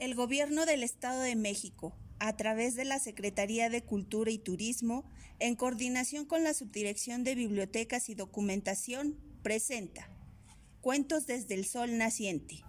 El 0.00 0.14
Gobierno 0.14 0.64
del 0.64 0.82
Estado 0.82 1.20
de 1.20 1.36
México, 1.36 1.94
a 2.20 2.34
través 2.34 2.74
de 2.74 2.86
la 2.86 2.98
Secretaría 2.98 3.68
de 3.68 3.82
Cultura 3.82 4.30
y 4.30 4.38
Turismo, 4.38 5.04
en 5.40 5.56
coordinación 5.56 6.24
con 6.24 6.42
la 6.42 6.54
Subdirección 6.54 7.22
de 7.22 7.34
Bibliotecas 7.34 8.08
y 8.08 8.14
Documentación, 8.14 9.18
presenta 9.42 10.08
Cuentos 10.80 11.26
desde 11.26 11.54
el 11.54 11.66
Sol 11.66 11.98
Naciente. 11.98 12.64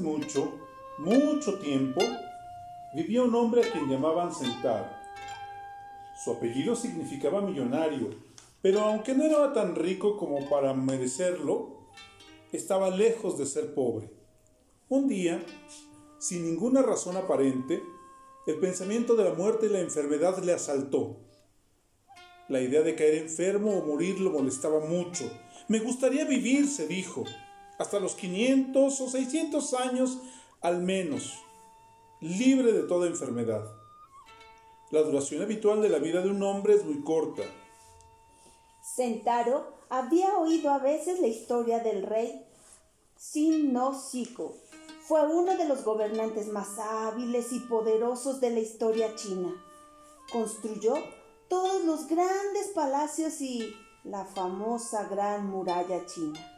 Mucho, 0.00 0.52
mucho 0.96 1.58
tiempo, 1.58 2.00
vivía 2.94 3.22
un 3.22 3.34
hombre 3.34 3.62
a 3.62 3.70
quien 3.70 3.86
llamaban 3.86 4.34
Sentaro. 4.34 4.88
Su 6.24 6.32
apellido 6.32 6.74
significaba 6.74 7.42
millonario, 7.42 8.08
pero 8.62 8.80
aunque 8.80 9.14
no 9.14 9.24
era 9.24 9.52
tan 9.52 9.74
rico 9.74 10.16
como 10.16 10.48
para 10.48 10.72
merecerlo, 10.72 11.90
estaba 12.50 12.88
lejos 12.88 13.36
de 13.36 13.44
ser 13.44 13.74
pobre. 13.74 14.10
Un 14.88 15.06
día, 15.06 15.44
sin 16.18 16.46
ninguna 16.46 16.80
razón 16.80 17.18
aparente, 17.18 17.82
el 18.46 18.56
pensamiento 18.56 19.16
de 19.16 19.24
la 19.24 19.34
muerte 19.34 19.66
y 19.66 19.68
la 19.68 19.80
enfermedad 19.80 20.42
le 20.42 20.54
asaltó. 20.54 21.18
La 22.48 22.62
idea 22.62 22.80
de 22.80 22.96
caer 22.96 23.16
enfermo 23.16 23.76
o 23.76 23.84
morir 23.84 24.18
lo 24.18 24.30
molestaba 24.30 24.80
mucho. 24.80 25.30
Me 25.68 25.78
gustaría 25.78 26.24
vivir, 26.24 26.68
se 26.68 26.86
dijo 26.86 27.24
hasta 27.80 27.98
los 27.98 28.14
500 28.14 29.00
o 29.00 29.08
600 29.08 29.72
años 29.72 30.18
al 30.60 30.82
menos, 30.82 31.38
libre 32.20 32.72
de 32.72 32.82
toda 32.82 33.06
enfermedad. 33.06 33.64
La 34.90 35.00
duración 35.00 35.40
habitual 35.40 35.80
de 35.80 35.88
la 35.88 35.98
vida 35.98 36.20
de 36.20 36.28
un 36.28 36.42
hombre 36.42 36.74
es 36.74 36.84
muy 36.84 37.02
corta. 37.02 37.42
Sentaro 38.82 39.78
había 39.88 40.36
oído 40.36 40.70
a 40.70 40.78
veces 40.78 41.20
la 41.20 41.28
historia 41.28 41.78
del 41.78 42.02
rey 42.02 42.44
Sin 43.16 43.72
no 43.72 43.94
Fue 43.94 45.26
uno 45.26 45.56
de 45.56 45.66
los 45.66 45.82
gobernantes 45.82 46.48
más 46.48 46.78
hábiles 46.78 47.50
y 47.52 47.60
poderosos 47.60 48.42
de 48.42 48.50
la 48.50 48.60
historia 48.60 49.16
china. 49.16 49.54
Construyó 50.30 50.96
todos 51.48 51.82
los 51.86 52.06
grandes 52.08 52.68
palacios 52.74 53.40
y 53.40 53.74
la 54.04 54.26
famosa 54.26 55.08
Gran 55.08 55.46
Muralla 55.46 56.04
China. 56.04 56.49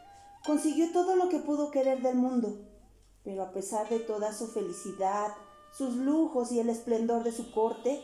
Consiguió 0.45 0.91
todo 0.91 1.15
lo 1.15 1.29
que 1.29 1.39
pudo 1.39 1.71
querer 1.71 2.01
del 2.01 2.15
mundo, 2.15 2.57
pero 3.23 3.43
a 3.43 3.51
pesar 3.51 3.87
de 3.87 3.99
toda 3.99 4.33
su 4.33 4.47
felicidad, 4.47 5.33
sus 5.71 5.95
lujos 5.95 6.51
y 6.51 6.59
el 6.59 6.69
esplendor 6.69 7.23
de 7.23 7.31
su 7.31 7.49
corte, 7.51 8.03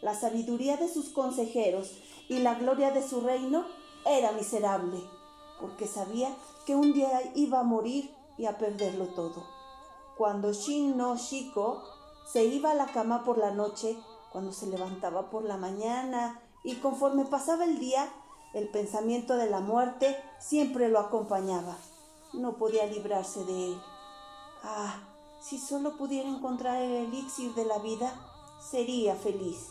la 0.00 0.14
sabiduría 0.14 0.76
de 0.76 0.88
sus 0.88 1.08
consejeros 1.10 1.90
y 2.28 2.38
la 2.38 2.54
gloria 2.54 2.92
de 2.92 3.02
su 3.02 3.20
reino 3.20 3.64
era 4.06 4.30
miserable, 4.30 4.98
porque 5.60 5.88
sabía 5.88 6.34
que 6.66 6.76
un 6.76 6.92
día 6.92 7.20
iba 7.34 7.58
a 7.58 7.64
morir 7.64 8.14
y 8.38 8.46
a 8.46 8.58
perderlo 8.58 9.08
todo. 9.08 9.44
Cuando 10.16 10.52
Shin 10.52 10.96
no 10.96 11.16
Shiko 11.16 11.82
se 12.32 12.44
iba 12.44 12.70
a 12.70 12.74
la 12.74 12.86
cama 12.86 13.24
por 13.24 13.38
la 13.38 13.50
noche, 13.50 13.98
cuando 14.30 14.52
se 14.52 14.68
levantaba 14.68 15.30
por 15.30 15.44
la 15.44 15.56
mañana 15.56 16.40
y 16.62 16.76
conforme 16.76 17.24
pasaba 17.24 17.64
el 17.64 17.80
día, 17.80 18.08
el 18.54 18.68
pensamiento 18.68 19.36
de 19.36 19.48
la 19.48 19.60
muerte 19.60 20.16
siempre 20.38 20.88
lo 20.88 20.98
acompañaba. 20.98 21.78
No 22.32 22.56
podía 22.56 22.86
librarse 22.86 23.44
de 23.44 23.66
él. 23.66 23.76
Ah, 24.62 25.08
si 25.40 25.58
solo 25.58 25.96
pudiera 25.96 26.28
encontrar 26.28 26.80
el 26.80 27.08
elixir 27.08 27.54
de 27.54 27.64
la 27.64 27.78
vida, 27.78 28.14
sería 28.70 29.14
feliz. 29.16 29.70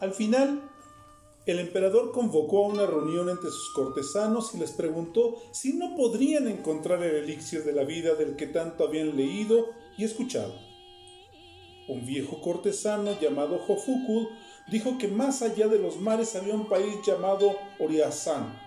Al 0.00 0.12
final, 0.12 0.62
el 1.46 1.58
emperador 1.60 2.10
convocó 2.12 2.64
a 2.64 2.68
una 2.68 2.86
reunión 2.86 3.28
entre 3.28 3.50
sus 3.50 3.72
cortesanos 3.72 4.54
y 4.54 4.58
les 4.58 4.72
preguntó 4.72 5.36
si 5.52 5.74
no 5.74 5.94
podrían 5.94 6.48
encontrar 6.48 7.02
el 7.02 7.16
elixir 7.16 7.64
de 7.64 7.72
la 7.72 7.84
vida 7.84 8.14
del 8.14 8.34
que 8.36 8.46
tanto 8.46 8.84
habían 8.84 9.16
leído 9.16 9.66
y 9.96 10.04
escuchado. 10.04 10.54
Un 11.88 12.04
viejo 12.04 12.40
cortesano 12.40 13.18
llamado 13.20 13.56
Hofuku 13.56 14.28
dijo 14.68 14.98
que 14.98 15.08
más 15.08 15.42
allá 15.42 15.68
de 15.68 15.78
los 15.78 16.00
mares 16.00 16.34
había 16.36 16.54
un 16.54 16.68
país 16.68 16.96
llamado 17.04 17.56
Oriasan 17.78 18.60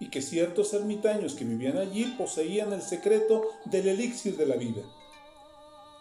y 0.00 0.10
que 0.10 0.22
ciertos 0.22 0.72
ermitaños 0.74 1.34
que 1.34 1.44
vivían 1.44 1.78
allí 1.78 2.14
poseían 2.16 2.72
el 2.72 2.82
secreto 2.82 3.42
del 3.64 3.88
elixir 3.88 4.36
de 4.36 4.46
la 4.46 4.56
vida. 4.56 4.82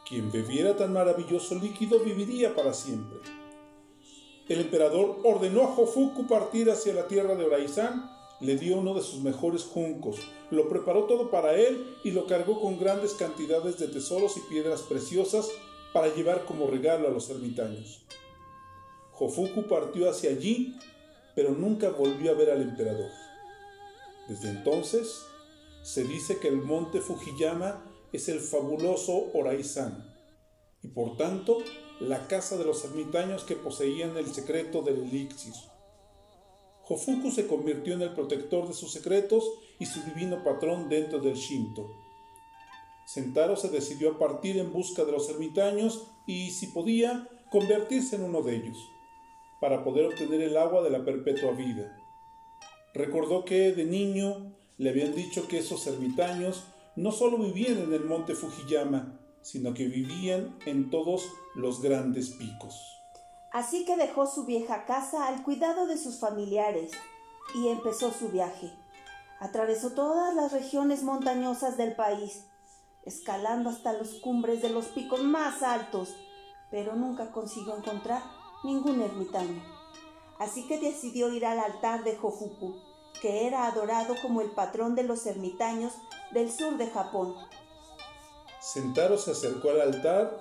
Quien 0.08 0.32
bebiera 0.32 0.76
tan 0.78 0.94
maravilloso 0.94 1.56
líquido 1.56 2.00
viviría 2.00 2.56
para 2.56 2.74
siempre. 2.74 3.18
El 4.48 4.62
emperador 4.62 5.20
ordenó 5.24 5.64
a 5.64 5.68
Jofuku 5.68 6.28
partir 6.28 6.70
hacia 6.70 6.94
la 6.94 7.08
tierra 7.08 7.36
de 7.36 7.46
Oraizán, 7.46 8.10
le 8.40 8.56
dio 8.56 8.78
uno 8.78 8.94
de 8.94 9.02
sus 9.02 9.22
mejores 9.22 9.64
juncos, 9.64 10.18
lo 10.52 10.70
preparó 10.70 11.06
todo 11.06 11.32
para 11.32 11.56
él 11.56 11.98
y 12.04 12.12
lo 12.12 12.28
cargó 12.28 12.62
con 12.62 12.80
grandes 12.80 13.14
cantidades 13.14 13.80
de 13.80 13.88
tesoros 13.88 14.38
y 14.38 14.42
piedras 14.42 14.84
preciosas 14.84 15.50
para 15.92 16.14
llevar 16.14 16.46
como 16.46 16.68
regalo 16.68 17.08
a 17.08 17.12
los 17.12 17.30
ermitaños. 17.30 18.07
Jofuku 19.18 19.64
partió 19.64 20.12
hacia 20.12 20.30
allí, 20.30 20.76
pero 21.34 21.52
nunca 21.52 21.90
volvió 21.90 22.32
a 22.32 22.36
ver 22.36 22.52
al 22.52 22.62
emperador. 22.62 23.10
Desde 24.28 24.50
entonces, 24.50 25.24
se 25.82 26.04
dice 26.04 26.38
que 26.38 26.50
el 26.50 26.58
monte 26.58 27.02
Fujiyama 27.02 27.84
es 28.14 28.30
el 28.30 28.40
fabuloso 28.40 29.32
Oraizan, 29.34 30.14
y 30.84 30.90
por 30.90 31.18
tanto 31.18 31.58
la 32.00 32.28
casa 32.28 32.58
de 32.58 32.66
los 32.66 32.86
ermitaños 32.86 33.44
que 33.44 33.56
poseían 33.56 34.16
el 34.18 34.32
secreto 34.32 34.84
del 34.84 35.00
elixir. 35.00 35.54
Jofuku 36.84 37.32
se 37.32 37.48
convirtió 37.48 37.96
en 37.96 38.04
el 38.04 38.14
protector 38.14 38.68
de 38.68 38.76
sus 38.76 38.92
secretos 38.92 39.52
y 39.80 39.88
su 39.88 40.04
divino 40.04 40.44
patrón 40.44 40.90
dentro 40.90 41.20
del 41.20 41.34
Shinto. 41.34 41.90
Sentaro 43.08 43.56
se 43.56 43.70
decidió 43.70 44.12
a 44.12 44.20
partir 44.20 44.60
en 44.60 44.72
busca 44.72 45.06
de 45.06 45.12
los 45.12 45.28
ermitaños 45.28 46.06
y, 46.28 46.52
si 46.52 46.68
podía, 46.68 47.28
convertirse 47.50 48.18
en 48.18 48.24
uno 48.24 48.44
de 48.44 48.58
ellos 48.58 48.78
para 49.60 49.84
poder 49.84 50.06
obtener 50.06 50.42
el 50.42 50.58
agua 50.58 50.82
de 50.84 50.90
la 50.90 51.04
perpetua 51.04 51.52
vida. 51.52 51.98
Recordó 52.94 53.46
que 53.46 53.74
de 53.74 53.86
niño 53.86 54.54
le 54.78 54.90
habían 54.90 55.16
dicho 55.16 55.48
que 55.48 55.60
esos 55.60 55.86
ermitaños 55.88 56.66
no 56.96 57.12
solo 57.12 57.38
vivían 57.38 57.78
en 57.80 57.94
el 57.94 58.06
monte 58.06 58.36
Fujiyama, 58.36 59.20
sino 59.42 59.74
que 59.74 59.88
vivían 59.88 60.58
en 60.66 60.90
todos 60.90 61.28
los 61.56 61.82
grandes 61.82 62.32
picos. 62.32 62.76
Así 63.52 63.86
que 63.86 63.96
dejó 63.96 64.28
su 64.28 64.46
vieja 64.46 64.86
casa 64.86 65.28
al 65.28 65.44
cuidado 65.44 65.88
de 65.88 65.98
sus 65.98 66.20
familiares 66.20 66.92
y 67.56 67.70
empezó 67.70 68.12
su 68.12 68.30
viaje. 68.30 68.72
Atravesó 69.40 69.92
todas 69.92 70.36
las 70.36 70.52
regiones 70.52 71.04
montañosas 71.04 71.78
del 71.78 71.96
país, 71.96 72.46
escalando 73.06 73.70
hasta 73.70 73.94
las 73.94 74.10
cumbres 74.16 74.62
de 74.62 74.70
los 74.70 74.88
picos 74.88 75.24
más 75.24 75.64
altos, 75.64 76.14
pero 76.70 76.96
nunca 76.96 77.32
consiguió 77.32 77.78
encontrar 77.78 78.22
ningún 78.68 79.02
ermitaño. 79.02 79.64
Así 80.38 80.68
que 80.68 80.78
decidió 80.78 81.34
ir 81.34 81.46
al 81.46 81.58
altar 81.58 82.04
de 82.04 82.18
Hofuku, 82.22 82.76
que 83.22 83.48
era 83.48 83.66
adorado 83.66 84.16
como 84.22 84.42
el 84.42 84.52
patrón 84.52 84.94
de 84.94 85.04
los 85.04 85.26
ermitaños 85.26 85.94
del 86.32 86.52
sur 86.52 86.78
de 86.78 86.88
Japón. 86.88 87.34
Sentaro 88.60 89.18
se 89.18 89.32
acercó 89.32 89.72
al 89.72 89.82
altar 89.82 90.38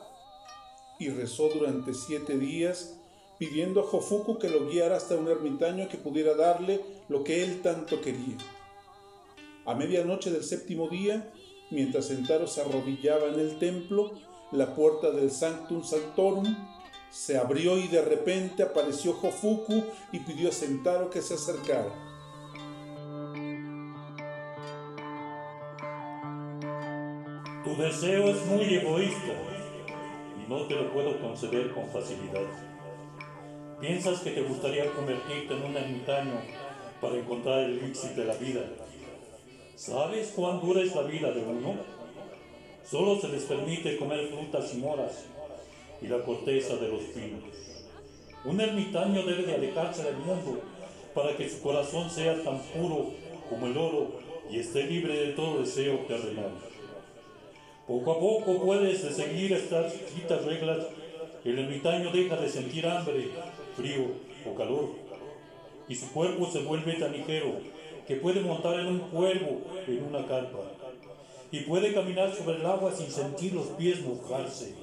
y 0.98 1.08
rezó 1.08 1.48
durante 1.48 1.94
siete 1.94 2.36
días, 2.36 2.98
pidiendo 3.38 3.80
a 3.80 3.84
Hofuku 3.84 4.38
que 4.38 4.50
lo 4.50 4.66
guiara 4.66 4.96
hasta 4.96 5.14
un 5.14 5.28
ermitaño 5.28 5.88
que 5.88 5.96
pudiera 5.96 6.34
darle 6.34 6.84
lo 7.08 7.22
que 7.22 7.44
él 7.44 7.62
tanto 7.62 8.00
quería. 8.00 8.36
A 9.64 9.74
medianoche 9.74 10.30
del 10.30 10.42
séptimo 10.42 10.88
día, 10.88 11.32
mientras 11.70 12.06
Sentaro 12.06 12.46
se 12.46 12.60
arrodillaba 12.60 13.28
en 13.28 13.38
el 13.38 13.58
templo, 13.58 14.12
la 14.52 14.74
puerta 14.74 15.10
del 15.10 15.30
Sanctum 15.30 15.82
Sanctorum 15.82 16.75
se 17.16 17.38
abrió 17.38 17.78
y 17.78 17.88
de 17.88 18.02
repente 18.02 18.62
apareció 18.62 19.14
Jofuku 19.14 19.84
y 20.12 20.18
pidió 20.18 20.50
a 20.50 20.52
Sentaro 20.52 21.08
que 21.08 21.22
se 21.22 21.34
acercara. 21.34 21.90
Tu 27.64 27.74
deseo 27.82 28.28
es 28.28 28.44
muy 28.44 28.74
egoísta 28.74 29.32
y 30.38 30.48
no 30.48 30.66
te 30.66 30.74
lo 30.74 30.92
puedo 30.92 31.18
conceder 31.18 31.72
con 31.72 31.88
facilidad. 31.88 32.44
Piensas 33.80 34.20
que 34.20 34.32
te 34.32 34.42
gustaría 34.42 34.92
convertirte 34.92 35.54
en 35.54 35.62
un 35.62 35.76
ermitaño 35.76 36.42
para 37.00 37.16
encontrar 37.16 37.60
el 37.60 37.78
elixir 37.78 38.10
de 38.10 38.26
la 38.26 38.34
vida. 38.34 38.60
¿Sabes 39.74 40.34
cuán 40.36 40.60
dura 40.60 40.82
es 40.82 40.94
la 40.94 41.02
vida 41.02 41.32
de 41.32 41.40
uno? 41.40 41.76
Solo 42.84 43.18
se 43.18 43.28
les 43.28 43.44
permite 43.44 43.96
comer 43.96 44.28
frutas 44.28 44.74
y 44.74 44.76
moras 44.76 45.24
y 46.02 46.06
la 46.06 46.22
corteza 46.22 46.76
de 46.76 46.88
los 46.88 47.02
pinos. 47.04 47.42
Un 48.44 48.60
ermitaño 48.60 49.22
debe 49.24 49.42
de 49.42 49.54
alejarse 49.54 50.04
del 50.04 50.16
mundo 50.16 50.60
para 51.14 51.36
que 51.36 51.48
su 51.48 51.62
corazón 51.62 52.10
sea 52.10 52.42
tan 52.42 52.60
puro 52.60 53.10
como 53.48 53.66
el 53.66 53.76
oro 53.76 54.12
y 54.50 54.58
esté 54.58 54.84
libre 54.84 55.14
de 55.18 55.32
todo 55.32 55.60
deseo 55.60 55.98
terrenal. 56.06 56.52
Poco 57.86 58.12
a 58.12 58.20
poco 58.20 58.60
puedes 58.64 59.02
de 59.02 59.10
seguir 59.10 59.52
estas 59.52 59.94
escritas 59.94 60.44
reglas, 60.44 60.86
el 61.44 61.58
ermitaño 61.58 62.10
deja 62.10 62.36
de 62.36 62.48
sentir 62.48 62.86
hambre, 62.86 63.28
frío 63.76 64.06
o 64.44 64.54
calor, 64.56 64.90
y 65.88 65.94
su 65.94 66.12
cuerpo 66.12 66.50
se 66.50 66.62
vuelve 66.62 66.94
tan 66.94 67.12
ligero 67.12 67.52
que 68.06 68.16
puede 68.16 68.40
montar 68.40 68.80
en 68.80 68.88
un 68.88 68.98
cuervo 68.98 69.60
en 69.86 70.02
una 70.02 70.26
carpa, 70.26 70.58
y 71.52 71.60
puede 71.60 71.94
caminar 71.94 72.34
sobre 72.34 72.56
el 72.56 72.66
agua 72.66 72.92
sin 72.92 73.10
sentir 73.10 73.54
los 73.54 73.66
pies 73.68 74.00
mojarse. 74.00 74.74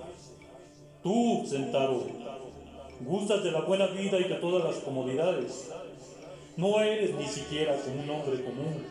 Tú, 1.04 1.44
Sentaro, 1.46 2.02
gustas 3.02 3.44
de 3.44 3.52
la 3.52 3.60
buena 3.60 3.88
vida 3.88 4.18
y 4.22 4.24
de 4.24 4.36
todas 4.36 4.64
las 4.64 4.82
comodidades. 4.84 5.70
No 6.56 6.80
eres 6.80 7.14
ni 7.16 7.26
siquiera 7.26 7.76
como 7.76 8.04
un 8.04 8.10
hombre 8.10 8.42
común, 8.42 8.86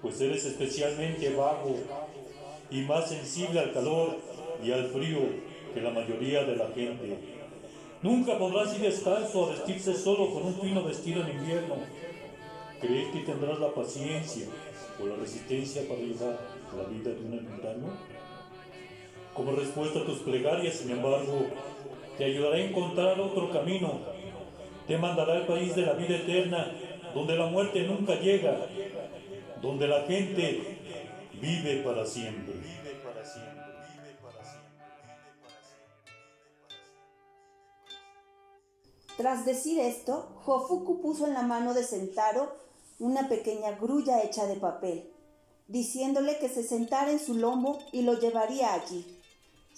pues 0.00 0.20
eres 0.20 0.44
especialmente 0.44 1.34
vago 1.34 1.74
y 2.70 2.82
más 2.82 3.08
sensible 3.08 3.58
al 3.58 3.72
calor 3.72 4.18
y 4.62 4.70
al 4.70 4.86
frío 4.86 5.18
que 5.74 5.80
la 5.80 5.90
mayoría 5.90 6.44
de 6.44 6.54
la 6.54 6.68
gente. 6.68 7.18
Nunca 8.02 8.38
podrás 8.38 8.76
ir 8.76 8.82
descalzo 8.82 9.46
a 9.46 9.50
vestirse 9.50 9.94
solo 9.94 10.32
con 10.32 10.44
un 10.44 10.60
fino 10.60 10.84
vestido 10.84 11.22
en 11.22 11.40
invierno. 11.40 11.74
¿Crees 12.80 13.08
que 13.08 13.20
tendrás 13.20 13.58
la 13.58 13.74
paciencia 13.74 14.46
o 15.02 15.06
la 15.06 15.16
resistencia 15.16 15.82
para 15.88 16.00
llevar 16.02 16.38
la 16.76 16.84
vida 16.84 17.10
de 17.10 17.20
un 17.20 17.34
ermitaño? 17.34 18.27
Como 19.38 19.52
respuesta 19.52 20.00
a 20.00 20.04
tus 20.04 20.18
plegarias, 20.18 20.74
sin 20.74 20.90
embargo, 20.90 21.46
te 22.16 22.24
ayudará 22.24 22.56
a 22.56 22.60
encontrar 22.60 23.20
otro 23.20 23.52
camino. 23.52 24.00
Te 24.88 24.98
mandará 24.98 25.34
al 25.34 25.46
país 25.46 25.76
de 25.76 25.82
la 25.82 25.92
vida 25.92 26.16
eterna, 26.16 26.72
donde 27.14 27.36
la 27.36 27.46
muerte 27.46 27.84
nunca 27.84 28.16
llega, 28.16 28.66
donde 29.62 29.86
la 29.86 30.02
gente 30.02 30.80
vive 31.40 31.82
para 31.84 32.04
siempre. 32.04 32.54
Tras 39.16 39.46
decir 39.46 39.78
esto, 39.78 40.32
Jofuku 40.42 41.00
puso 41.00 41.28
en 41.28 41.34
la 41.34 41.42
mano 41.42 41.74
de 41.74 41.84
Sentaro 41.84 42.56
una 42.98 43.28
pequeña 43.28 43.70
grulla 43.76 44.20
hecha 44.24 44.48
de 44.48 44.56
papel, 44.56 45.12
diciéndole 45.68 46.38
que 46.38 46.48
se 46.48 46.64
sentara 46.64 47.12
en 47.12 47.20
su 47.20 47.34
lomo 47.34 47.78
y 47.92 48.02
lo 48.02 48.18
llevaría 48.18 48.74
allí. 48.74 49.17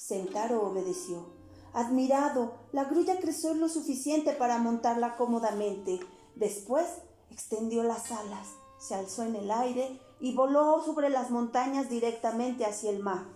Sentaro 0.00 0.62
obedeció. 0.62 1.26
Admirado, 1.74 2.54
la 2.72 2.84
grulla 2.84 3.20
creció 3.20 3.52
lo 3.52 3.68
suficiente 3.68 4.32
para 4.32 4.56
montarla 4.56 5.14
cómodamente. 5.16 6.00
Después 6.34 6.86
extendió 7.30 7.82
las 7.82 8.10
alas, 8.10 8.48
se 8.78 8.94
alzó 8.94 9.24
en 9.24 9.36
el 9.36 9.50
aire 9.50 10.00
y 10.18 10.34
voló 10.34 10.82
sobre 10.82 11.10
las 11.10 11.30
montañas 11.30 11.90
directamente 11.90 12.64
hacia 12.64 12.90
el 12.90 13.00
mar. 13.00 13.26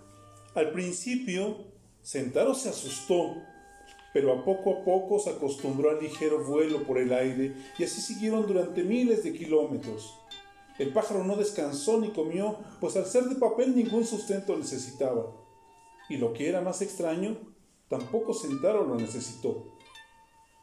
Al 0.55 0.73
principio, 0.73 1.59
Sentaro 2.01 2.55
se 2.55 2.71
asustó, 2.71 3.35
pero 4.15 4.33
a 4.33 4.43
poco 4.43 4.71
a 4.71 4.85
poco 4.85 5.19
se 5.19 5.31
acostumbró 5.31 5.91
al 5.91 6.01
ligero 6.01 6.45
vuelo 6.47 6.87
por 6.87 6.97
el 6.97 7.13
aire 7.13 7.55
y 7.79 7.85
así 7.85 8.01
siguieron 8.01 8.47
durante 8.47 8.83
miles 8.83 9.23
de 9.23 9.35
kilómetros. 9.35 10.19
El 10.79 10.95
pájaro 10.95 11.25
no 11.25 11.37
descansó 11.37 12.01
ni 12.01 12.11
comió, 12.11 12.57
pues 12.81 12.97
al 12.97 13.05
ser 13.05 13.25
de 13.25 13.37
papel 13.37 13.77
ningún 13.77 14.07
sustento 14.07 14.57
necesitaba. 14.57 15.44
Y 16.09 16.17
lo 16.17 16.33
que 16.33 16.49
era 16.49 16.61
más 16.61 16.83
extraño, 16.83 17.37
tampoco 17.89 18.35
Sentaro 18.35 18.85
lo 18.85 18.97
necesitó. 18.97 19.75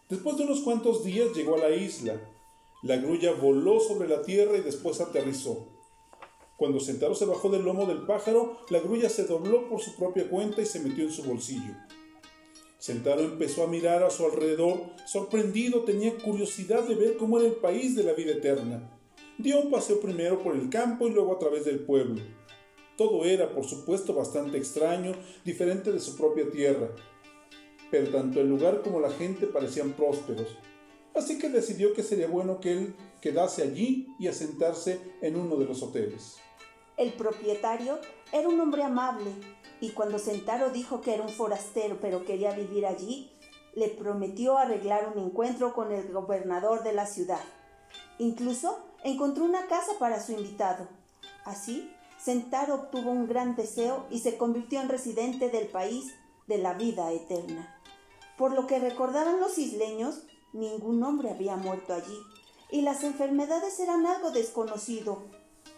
Después 0.10 0.38
de 0.38 0.44
unos 0.44 0.62
cuantos 0.62 1.04
días 1.04 1.34
llegó 1.34 1.56
a 1.56 1.60
la 1.60 1.72
isla. 1.72 2.20
La 2.84 2.98
grulla 2.98 3.32
voló 3.34 3.80
sobre 3.80 4.10
la 4.10 4.22
tierra 4.24 4.58
y 4.58 4.62
después 4.62 5.00
aterrizó. 5.00 5.68
Cuando 6.58 6.80
Sentaro 6.80 7.16
se 7.16 7.26
bajó 7.26 7.50
del 7.50 7.64
lomo 7.64 7.86
del 7.86 8.06
pájaro, 8.06 8.60
la 8.70 8.80
grulla 8.80 9.10
se 9.10 9.26
dobló 9.26 9.68
por 9.68 9.82
su 9.82 9.96
propia 9.96 10.30
cuenta 10.30 10.62
y 10.62 10.66
se 10.66 10.80
metió 10.80 11.06
en 11.06 11.12
su 11.12 11.24
bolsillo. 11.24 11.74
Sentaro 12.78 13.22
empezó 13.22 13.64
a 13.64 13.68
mirar 13.68 14.04
a 14.04 14.10
su 14.10 14.26
alrededor, 14.26 14.82
sorprendido, 15.06 15.84
tenía 15.84 16.18
curiosidad 16.18 16.84
de 16.88 16.96
ver 16.96 17.18
cómo 17.18 17.40
era 17.40 17.48
el 17.48 17.56
país 17.56 17.96
de 17.96 18.04
la 18.04 18.14
vida 18.14 18.34
eterna. 18.34 18.92
Dio 19.38 19.60
un 19.60 19.72
paseo 19.72 20.00
primero 20.00 20.40
por 20.44 20.56
el 20.56 20.70
campo 20.70 21.08
y 21.08 21.12
luego 21.12 21.34
a 21.34 21.40
través 21.40 21.66
del 21.66 21.80
pueblo. 21.80 22.22
Todo 22.98 23.26
era, 23.26 23.54
por 23.54 23.66
supuesto, 23.66 24.14
bastante 24.14 24.58
extraño, 24.58 25.14
diferente 25.44 25.92
de 25.92 26.00
su 26.00 26.18
propia 26.18 26.50
tierra. 26.50 26.90
Pero 27.90 28.10
tanto 28.12 28.40
el 28.40 28.50
lugar 28.50 28.82
como 28.82 29.00
la 29.00 29.10
gente 29.10 29.48
parecían 29.48 29.94
prósperos. 29.94 30.48
Así 31.14 31.38
que 31.38 31.50
decidió 31.50 31.94
que 31.94 32.04
sería 32.04 32.28
bueno 32.28 32.60
que 32.60 32.72
él 32.72 32.96
quedase 33.22 33.64
allí 33.64 34.08
y 34.20 34.28
asentarse 34.28 35.00
en 35.22 35.36
uno 35.36 35.58
de 35.58 35.66
los 35.66 35.84
hoteles. 35.84 36.38
El 36.98 37.14
propietario 37.14 38.00
era 38.32 38.48
un 38.48 38.60
hombre 38.60 38.84
amable 38.84 39.32
y 39.82 39.90
cuando 39.90 40.20
Sentaro 40.20 40.70
dijo 40.70 41.02
que 41.02 41.14
era 41.14 41.24
un 41.24 41.30
forastero 41.30 41.98
pero 42.00 42.24
quería 42.24 42.52
vivir 42.54 42.86
allí, 42.86 43.32
le 43.76 43.88
prometió 43.88 44.58
arreglar 44.58 45.12
un 45.16 45.24
encuentro 45.24 45.74
con 45.74 45.92
el 45.92 46.12
gobernador 46.12 46.84
de 46.84 46.94
la 46.94 47.06
ciudad. 47.06 47.42
Incluso 48.20 48.78
encontró 49.04 49.46
una 49.46 49.68
casa 49.68 49.94
para 50.00 50.22
su 50.22 50.34
invitado. 50.34 50.88
Así, 51.46 51.92
Sentaro 52.24 52.76
obtuvo 52.76 53.10
un 53.10 53.28
gran 53.28 53.56
deseo 53.56 54.06
y 54.12 54.20
se 54.20 54.38
convirtió 54.38 54.80
en 54.80 54.90
residente 54.90 55.50
del 55.50 55.68
país 55.68 56.14
de 56.46 56.60
la 56.60 56.74
vida 56.74 57.12
eterna. 57.12 57.82
Por 58.38 58.54
lo 58.54 58.68
que 58.68 58.78
recordaban 58.78 59.40
los 59.40 59.58
isleños, 59.58 60.22
ningún 60.54 61.02
hombre 61.04 61.32
había 61.32 61.56
muerto 61.56 61.96
allí, 61.96 62.18
y 62.70 62.82
las 62.82 63.04
enfermedades 63.04 63.80
eran 63.80 64.06
algo 64.06 64.30
desconocido. 64.30 65.24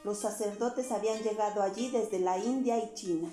Los 0.04 0.20
sacerdotes 0.20 0.92
habían 0.92 1.24
llegado 1.24 1.62
allí 1.62 1.90
desde 1.90 2.20
la 2.20 2.38
India 2.38 2.78
y 2.78 2.94
China, 2.94 3.32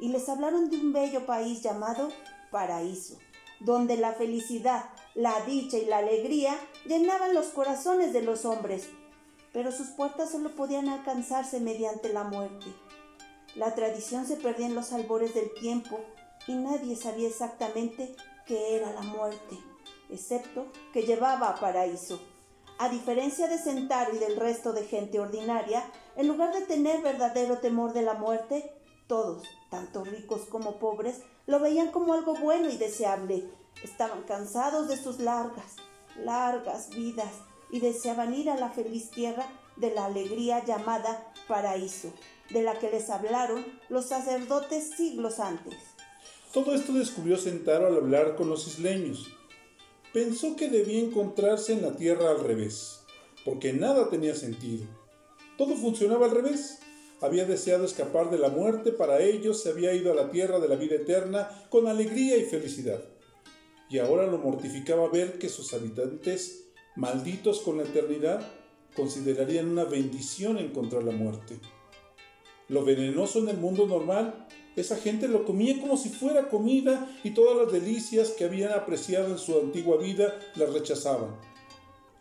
y 0.00 0.08
les 0.08 0.26
hablaron 0.30 0.70
de 0.70 0.78
un 0.78 0.94
bello 0.94 1.26
país 1.26 1.62
llamado 1.62 2.08
Paraíso, 2.50 3.18
donde 3.60 3.98
la 3.98 4.14
felicidad, 4.14 4.86
la 5.14 5.44
dicha 5.44 5.76
y 5.76 5.84
la 5.84 5.98
alegría 5.98 6.54
llenaban 6.86 7.34
los 7.34 7.48
corazones 7.48 8.14
de 8.14 8.22
los 8.22 8.46
hombres, 8.46 8.88
pero 9.56 9.72
sus 9.72 9.88
puertas 9.88 10.32
solo 10.32 10.50
podían 10.50 10.90
alcanzarse 10.90 11.60
mediante 11.60 12.12
la 12.12 12.24
muerte. 12.24 12.66
La 13.54 13.74
tradición 13.74 14.26
se 14.26 14.36
perdía 14.36 14.66
en 14.66 14.74
los 14.74 14.92
albores 14.92 15.32
del 15.32 15.50
tiempo 15.54 15.98
y 16.46 16.52
nadie 16.52 16.94
sabía 16.94 17.28
exactamente 17.28 18.14
qué 18.44 18.76
era 18.76 18.92
la 18.92 19.00
muerte, 19.00 19.58
excepto 20.10 20.66
que 20.92 21.04
llevaba 21.04 21.48
a 21.48 21.54
paraíso. 21.54 22.20
A 22.78 22.90
diferencia 22.90 23.48
de 23.48 23.56
Sentaro 23.56 24.14
y 24.14 24.18
del 24.18 24.36
resto 24.36 24.74
de 24.74 24.84
gente 24.84 25.20
ordinaria, 25.20 25.82
en 26.16 26.28
lugar 26.28 26.52
de 26.52 26.66
tener 26.66 27.00
verdadero 27.00 27.56
temor 27.56 27.94
de 27.94 28.02
la 28.02 28.12
muerte, 28.12 28.70
todos, 29.06 29.48
tanto 29.70 30.04
ricos 30.04 30.42
como 30.50 30.78
pobres, 30.78 31.22
lo 31.46 31.60
veían 31.60 31.92
como 31.92 32.12
algo 32.12 32.34
bueno 32.34 32.68
y 32.68 32.76
deseable. 32.76 33.48
Estaban 33.82 34.24
cansados 34.24 34.86
de 34.88 34.98
sus 34.98 35.18
largas, 35.18 35.76
largas 36.14 36.90
vidas 36.90 37.32
y 37.70 37.80
deseaban 37.80 38.34
ir 38.34 38.50
a 38.50 38.56
la 38.56 38.70
feliz 38.70 39.10
tierra 39.10 39.46
de 39.76 39.94
la 39.94 40.06
alegría 40.06 40.64
llamada 40.64 41.32
paraíso, 41.48 42.12
de 42.50 42.62
la 42.62 42.78
que 42.78 42.90
les 42.90 43.10
hablaron 43.10 43.64
los 43.88 44.06
sacerdotes 44.06 44.90
siglos 44.96 45.40
antes. 45.40 45.74
Todo 46.52 46.74
esto 46.74 46.92
descubrió 46.92 47.36
Sentaro 47.36 47.86
al 47.86 47.96
hablar 47.96 48.36
con 48.36 48.48
los 48.48 48.66
isleños. 48.66 49.28
Pensó 50.12 50.56
que 50.56 50.68
debía 50.68 51.00
encontrarse 51.00 51.72
en 51.72 51.82
la 51.82 51.96
tierra 51.96 52.30
al 52.30 52.40
revés, 52.40 53.00
porque 53.44 53.72
nada 53.72 54.08
tenía 54.08 54.34
sentido. 54.34 54.86
Todo 55.58 55.76
funcionaba 55.76 56.26
al 56.26 56.32
revés. 56.32 56.78
Había 57.20 57.46
deseado 57.46 57.84
escapar 57.84 58.30
de 58.30 58.38
la 58.38 58.50
muerte, 58.50 58.92
para 58.92 59.20
ello 59.20 59.54
se 59.54 59.70
había 59.70 59.94
ido 59.94 60.12
a 60.12 60.14
la 60.14 60.30
tierra 60.30 60.58
de 60.60 60.68
la 60.68 60.76
vida 60.76 60.96
eterna 60.96 61.48
con 61.70 61.86
alegría 61.86 62.36
y 62.36 62.44
felicidad. 62.44 63.02
Y 63.88 63.98
ahora 63.98 64.26
lo 64.26 64.38
mortificaba 64.38 65.08
ver 65.08 65.38
que 65.38 65.48
sus 65.48 65.72
habitantes 65.72 66.65
malditos 66.96 67.60
con 67.60 67.76
la 67.76 67.84
eternidad, 67.84 68.40
considerarían 68.94 69.68
una 69.68 69.84
bendición 69.84 70.58
encontrar 70.58 71.04
la 71.04 71.12
muerte. 71.12 71.58
Lo 72.68 72.84
venenoso 72.84 73.38
en 73.38 73.50
el 73.50 73.58
mundo 73.58 73.86
normal, 73.86 74.46
esa 74.74 74.96
gente 74.96 75.28
lo 75.28 75.44
comía 75.44 75.80
como 75.80 75.96
si 75.96 76.08
fuera 76.08 76.48
comida 76.48 77.08
y 77.22 77.30
todas 77.30 77.56
las 77.56 77.72
delicias 77.72 78.30
que 78.30 78.44
habían 78.44 78.72
apreciado 78.72 79.28
en 79.28 79.38
su 79.38 79.58
antigua 79.58 79.98
vida 79.98 80.38
las 80.56 80.72
rechazaban. 80.72 81.36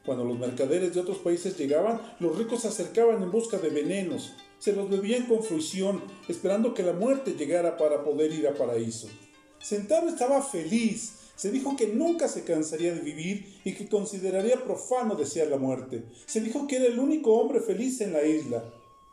Cuando 0.05 0.23
los 0.23 0.37
mercaderes 0.37 0.93
de 0.93 1.01
otros 1.01 1.17
países 1.17 1.57
llegaban, 1.57 1.99
los 2.19 2.37
ricos 2.37 2.61
se 2.61 2.67
acercaban 2.67 3.23
en 3.23 3.31
busca 3.31 3.57
de 3.57 3.69
venenos, 3.69 4.33
se 4.59 4.73
los 4.73 4.89
bebían 4.89 5.25
con 5.25 5.43
fruición, 5.43 6.01
esperando 6.27 6.73
que 6.73 6.83
la 6.83 6.93
muerte 6.93 7.33
llegara 7.33 7.75
para 7.75 8.03
poder 8.03 8.31
ir 8.31 8.47
a 8.47 8.53
paraíso. 8.53 9.07
Sentado 9.59 10.07
estaba 10.07 10.43
feliz, 10.43 11.24
se 11.35 11.51
dijo 11.51 11.75
que 11.75 11.87
nunca 11.87 12.27
se 12.27 12.43
cansaría 12.43 12.93
de 12.93 13.01
vivir 13.01 13.59
y 13.63 13.73
que 13.73 13.89
consideraría 13.89 14.63
profano 14.63 15.15
desear 15.15 15.49
la 15.49 15.57
muerte. 15.57 16.05
Se 16.25 16.41
dijo 16.41 16.67
que 16.67 16.77
era 16.77 16.85
el 16.85 16.99
único 16.99 17.33
hombre 17.35 17.59
feliz 17.59 17.99
en 18.01 18.13
la 18.13 18.23
isla. 18.23 18.63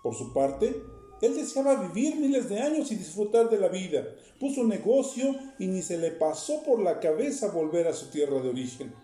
Por 0.03 0.15
su 0.15 0.33
parte, 0.33 0.83
Él 1.21 1.35
deseaba 1.35 1.89
vivir 1.89 2.17
miles 2.17 2.49
de 2.49 2.61
años 2.61 2.93
y 2.93 2.97
disfrutar 2.97 3.51
de 3.51 3.59
la 3.59 3.69
vida. 3.69 4.07
Puso 4.39 4.61
un 4.61 4.69
negocio 4.69 5.35
y 5.59 5.67
ni 5.67 5.83
se 5.83 5.99
le 5.99 6.13
pasó 6.13 6.63
por 6.63 6.81
la 6.81 7.01
cabeza 7.01 7.49
volver 7.49 7.89
a 7.89 7.93
su 7.93 8.07
tierra 8.07 8.41
de 8.41 8.51
origen. 8.51 8.95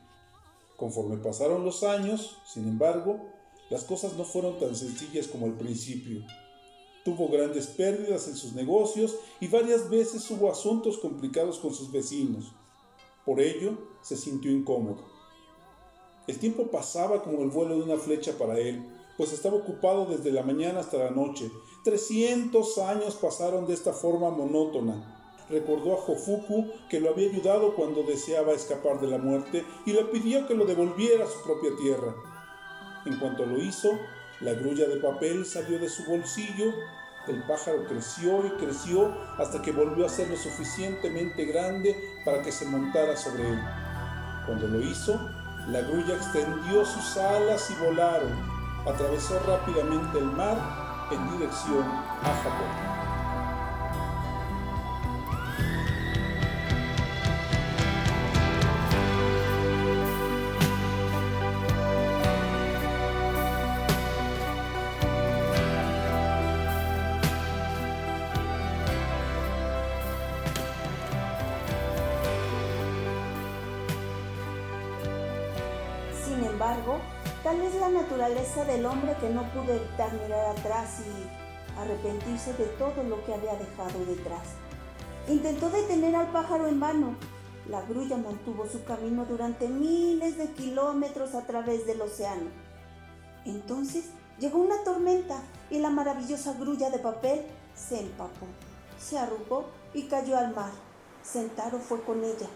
Conforme 0.76 1.16
pasaron 1.16 1.64
los 1.64 1.82
años, 1.82 2.38
sin 2.46 2.68
embargo, 2.68 3.20
las 3.68 3.82
cosas 3.84 4.14
no 4.14 4.24
fueron 4.24 4.58
tan 4.58 4.76
sencillas 4.76 5.26
como 5.26 5.46
al 5.46 5.54
principio. 5.54 6.24
Tuvo 7.04 7.28
grandes 7.28 7.66
pérdidas 7.66 8.28
en 8.28 8.36
sus 8.36 8.52
negocios 8.52 9.16
y 9.40 9.48
varias 9.48 9.90
veces 9.90 10.30
hubo 10.30 10.50
asuntos 10.50 10.98
complicados 10.98 11.58
con 11.58 11.74
sus 11.74 11.90
vecinos. 11.90 12.52
Por 13.28 13.42
ello, 13.42 13.72
se 14.00 14.16
sintió 14.16 14.50
incómodo. 14.50 15.04
El 16.26 16.38
tiempo 16.38 16.68
pasaba 16.68 17.22
como 17.22 17.42
el 17.42 17.50
vuelo 17.50 17.76
de 17.76 17.82
una 17.82 17.98
flecha 17.98 18.32
para 18.38 18.58
él 18.58 18.82
pues 19.18 19.32
estaba 19.32 19.56
ocupado 19.56 20.06
desde 20.06 20.30
la 20.30 20.44
mañana 20.44 20.80
hasta 20.80 20.96
la 20.96 21.10
noche. 21.10 21.50
300 21.84 22.78
años 22.78 23.16
pasaron 23.16 23.66
de 23.66 23.74
esta 23.74 23.92
forma 23.92 24.30
monótona. 24.30 25.44
Recordó 25.50 25.94
a 25.94 25.96
Jofuku 25.96 26.68
que 26.88 27.00
lo 27.00 27.10
había 27.10 27.28
ayudado 27.28 27.74
cuando 27.74 28.04
deseaba 28.04 28.52
escapar 28.52 29.00
de 29.00 29.08
la 29.08 29.18
muerte 29.18 29.64
y 29.84 29.92
le 29.92 30.04
pidió 30.04 30.46
que 30.46 30.54
lo 30.54 30.64
devolviera 30.66 31.24
a 31.24 31.28
su 31.28 31.42
propia 31.42 31.70
tierra. 31.76 32.14
En 33.06 33.18
cuanto 33.18 33.44
lo 33.44 33.58
hizo, 33.58 33.90
la 34.40 34.52
grulla 34.52 34.86
de 34.86 35.00
papel 35.00 35.44
salió 35.44 35.80
de 35.80 35.88
su 35.88 36.04
bolsillo, 36.04 36.72
el 37.32 37.42
pájaro 37.42 37.84
creció 37.86 38.46
y 38.46 38.50
creció 38.52 39.14
hasta 39.38 39.62
que 39.62 39.72
volvió 39.72 40.06
a 40.06 40.08
ser 40.08 40.28
lo 40.30 40.36
suficientemente 40.36 41.44
grande 41.44 41.96
para 42.24 42.42
que 42.42 42.52
se 42.52 42.66
montara 42.66 43.16
sobre 43.16 43.48
él. 43.48 43.60
Cuando 44.46 44.66
lo 44.68 44.80
hizo, 44.80 45.20
la 45.68 45.80
grulla 45.82 46.14
extendió 46.14 46.84
sus 46.84 47.16
alas 47.16 47.70
y 47.70 47.84
volaron 47.84 48.58
atravesó 48.86 49.38
rápidamente 49.46 50.18
el 50.18 50.26
mar 50.26 50.56
en 51.10 51.38
dirección 51.38 51.84
a 51.84 52.34
Japón. 52.42 52.97
Tal 77.42 77.60
es 77.60 77.74
la 77.76 77.88
naturaleza 77.88 78.64
del 78.64 78.86
hombre 78.86 79.16
que 79.20 79.28
no 79.30 79.42
pudo 79.52 79.72
evitar 79.72 80.12
mirar 80.12 80.56
atrás 80.56 81.00
y 81.00 81.78
arrepentirse 81.78 82.52
de 82.54 82.64
todo 82.78 83.02
lo 83.02 83.24
que 83.24 83.34
había 83.34 83.54
dejado 83.54 84.04
detrás. 84.06 84.42
Intentó 85.28 85.70
detener 85.70 86.14
al 86.14 86.30
pájaro 86.30 86.68
en 86.68 86.80
vano. 86.80 87.16
La 87.68 87.82
grulla 87.82 88.16
mantuvo 88.16 88.66
su 88.66 88.84
camino 88.84 89.24
durante 89.24 89.68
miles 89.68 90.38
de 90.38 90.52
kilómetros 90.52 91.34
a 91.34 91.46
través 91.46 91.86
del 91.86 92.00
océano. 92.00 92.50
Entonces 93.44 94.06
llegó 94.38 94.58
una 94.58 94.82
tormenta 94.84 95.42
y 95.70 95.78
la 95.78 95.90
maravillosa 95.90 96.54
grulla 96.54 96.90
de 96.90 96.98
papel 96.98 97.44
se 97.74 98.00
empapó, 98.00 98.46
se 98.98 99.18
arrugó 99.18 99.66
y 99.94 100.04
cayó 100.04 100.38
al 100.38 100.54
mar. 100.54 100.70
Sentaro 101.22 101.78
fue 101.78 102.02
con 102.02 102.24
ella, 102.24 102.48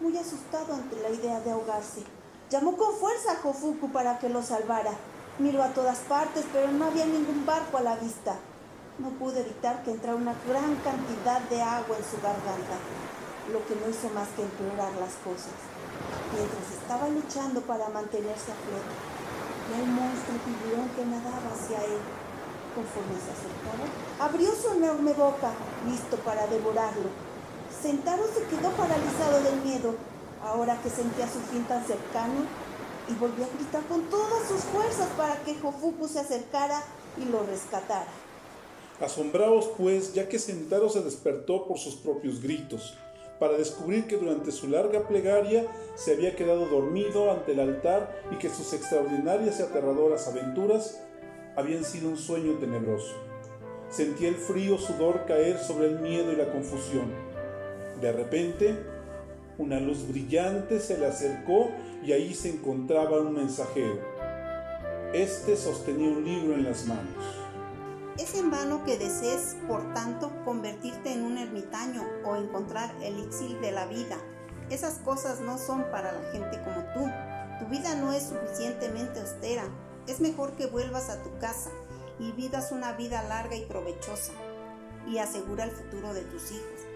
muy 0.00 0.16
asustado 0.16 0.74
ante 0.74 1.00
la 1.00 1.10
idea 1.10 1.40
de 1.40 1.50
ahogarse. 1.50 2.19
Llamó 2.50 2.76
con 2.76 2.92
fuerza 2.96 3.30
a 3.30 3.36
Jofuku 3.36 3.92
para 3.92 4.18
que 4.18 4.28
lo 4.28 4.42
salvara. 4.42 4.90
Miró 5.38 5.62
a 5.62 5.68
todas 5.68 5.98
partes, 5.98 6.44
pero 6.52 6.66
no 6.72 6.86
había 6.86 7.06
ningún 7.06 7.46
barco 7.46 7.78
a 7.78 7.80
la 7.80 7.94
vista. 7.94 8.34
No 8.98 9.10
pudo 9.10 9.38
evitar 9.38 9.84
que 9.84 9.92
entrara 9.92 10.16
una 10.16 10.34
gran 10.48 10.74
cantidad 10.82 11.40
de 11.48 11.62
agua 11.62 11.96
en 11.96 12.02
su 12.02 12.18
garganta, 12.20 12.74
lo 13.52 13.64
que 13.66 13.76
no 13.78 13.88
hizo 13.88 14.10
más 14.10 14.26
que 14.34 14.42
empeorar 14.42 14.90
las 14.98 15.14
cosas. 15.22 15.54
Mientras 16.34 16.66
estaba 16.74 17.08
luchando 17.08 17.60
para 17.62 17.88
mantenerse 17.88 18.50
a 18.50 18.58
flote, 18.66 18.98
el 19.78 19.86
monstruo 19.86 20.42
tiburón 20.42 20.90
que 20.98 21.06
nadaba 21.06 21.54
hacia 21.54 21.78
él. 21.86 22.02
Conforme 22.74 23.14
se 23.14 23.30
acercaba, 23.30 23.86
abrió 24.26 24.50
su 24.58 24.74
enorme 24.74 25.12
boca, 25.12 25.54
listo 25.86 26.16
para 26.26 26.48
devorarlo. 26.48 27.14
Sentaro 27.70 28.24
se 28.26 28.42
quedó 28.50 28.70
paralizado 28.74 29.38
del 29.40 29.62
miedo 29.62 30.09
ahora 30.42 30.80
que 30.82 30.90
sentía 30.90 31.26
su 31.26 31.40
fin 31.40 31.64
tan 31.64 31.84
cercano, 31.86 32.46
y 33.08 33.14
volvió 33.14 33.44
a 33.44 33.48
gritar 33.48 33.82
con 33.84 34.02
todas 34.08 34.46
sus 34.48 34.60
fuerzas 34.62 35.08
para 35.16 35.36
que 35.42 35.54
Jofuku 35.54 36.06
se 36.06 36.20
acercara 36.20 36.82
y 37.20 37.24
lo 37.24 37.42
rescatara. 37.44 38.06
Asombraos 39.00 39.70
pues, 39.76 40.12
ya 40.12 40.28
que 40.28 40.38
Sentaro 40.38 40.88
se 40.88 41.02
despertó 41.02 41.66
por 41.66 41.78
sus 41.78 41.96
propios 41.96 42.40
gritos, 42.40 42.96
para 43.38 43.54
descubrir 43.54 44.06
que 44.06 44.18
durante 44.18 44.52
su 44.52 44.68
larga 44.68 45.08
plegaria 45.08 45.66
se 45.94 46.12
había 46.12 46.36
quedado 46.36 46.66
dormido 46.66 47.32
ante 47.32 47.52
el 47.52 47.60
altar 47.60 48.22
y 48.30 48.36
que 48.36 48.50
sus 48.50 48.72
extraordinarias 48.74 49.58
y 49.58 49.62
aterradoras 49.62 50.28
aventuras 50.28 51.00
habían 51.56 51.84
sido 51.84 52.10
un 52.10 52.18
sueño 52.18 52.58
tenebroso. 52.58 53.14
Sentía 53.88 54.28
el 54.28 54.36
frío 54.36 54.78
sudor 54.78 55.24
caer 55.24 55.58
sobre 55.58 55.86
el 55.86 56.00
miedo 56.00 56.30
y 56.32 56.36
la 56.36 56.52
confusión. 56.52 57.10
De 58.00 58.12
repente, 58.12 58.78
una 59.60 59.78
luz 59.78 60.08
brillante 60.08 60.80
se 60.80 60.96
le 60.96 61.06
acercó 61.06 61.70
y 62.02 62.12
ahí 62.12 62.32
se 62.34 62.48
encontraba 62.48 63.20
un 63.20 63.34
mensajero. 63.34 64.00
Este 65.12 65.54
sostenía 65.54 66.08
un 66.08 66.24
libro 66.24 66.54
en 66.54 66.64
las 66.64 66.86
manos. 66.86 67.24
Es 68.18 68.34
en 68.34 68.50
vano 68.50 68.84
que 68.84 68.96
desees, 68.96 69.56
por 69.68 69.92
tanto, 69.92 70.32
convertirte 70.46 71.12
en 71.12 71.24
un 71.24 71.36
ermitaño 71.36 72.02
o 72.24 72.36
encontrar 72.36 72.94
el 73.02 73.18
elixir 73.18 73.60
de 73.60 73.72
la 73.72 73.86
vida. 73.86 74.16
Esas 74.70 74.94
cosas 74.94 75.40
no 75.40 75.58
son 75.58 75.84
para 75.90 76.12
la 76.12 76.32
gente 76.32 76.58
como 76.62 76.82
tú. 76.94 77.10
Tu 77.58 77.66
vida 77.70 77.94
no 77.96 78.12
es 78.12 78.22
suficientemente 78.22 79.20
austera. 79.20 79.64
Es 80.06 80.20
mejor 80.20 80.52
que 80.52 80.66
vuelvas 80.66 81.10
a 81.10 81.22
tu 81.22 81.36
casa 81.38 81.70
y 82.18 82.32
vivas 82.32 82.72
una 82.72 82.92
vida 82.92 83.22
larga 83.24 83.56
y 83.56 83.66
provechosa 83.66 84.32
y 85.06 85.18
asegura 85.18 85.64
el 85.64 85.70
futuro 85.70 86.14
de 86.14 86.22
tus 86.22 86.50
hijos. 86.50 86.89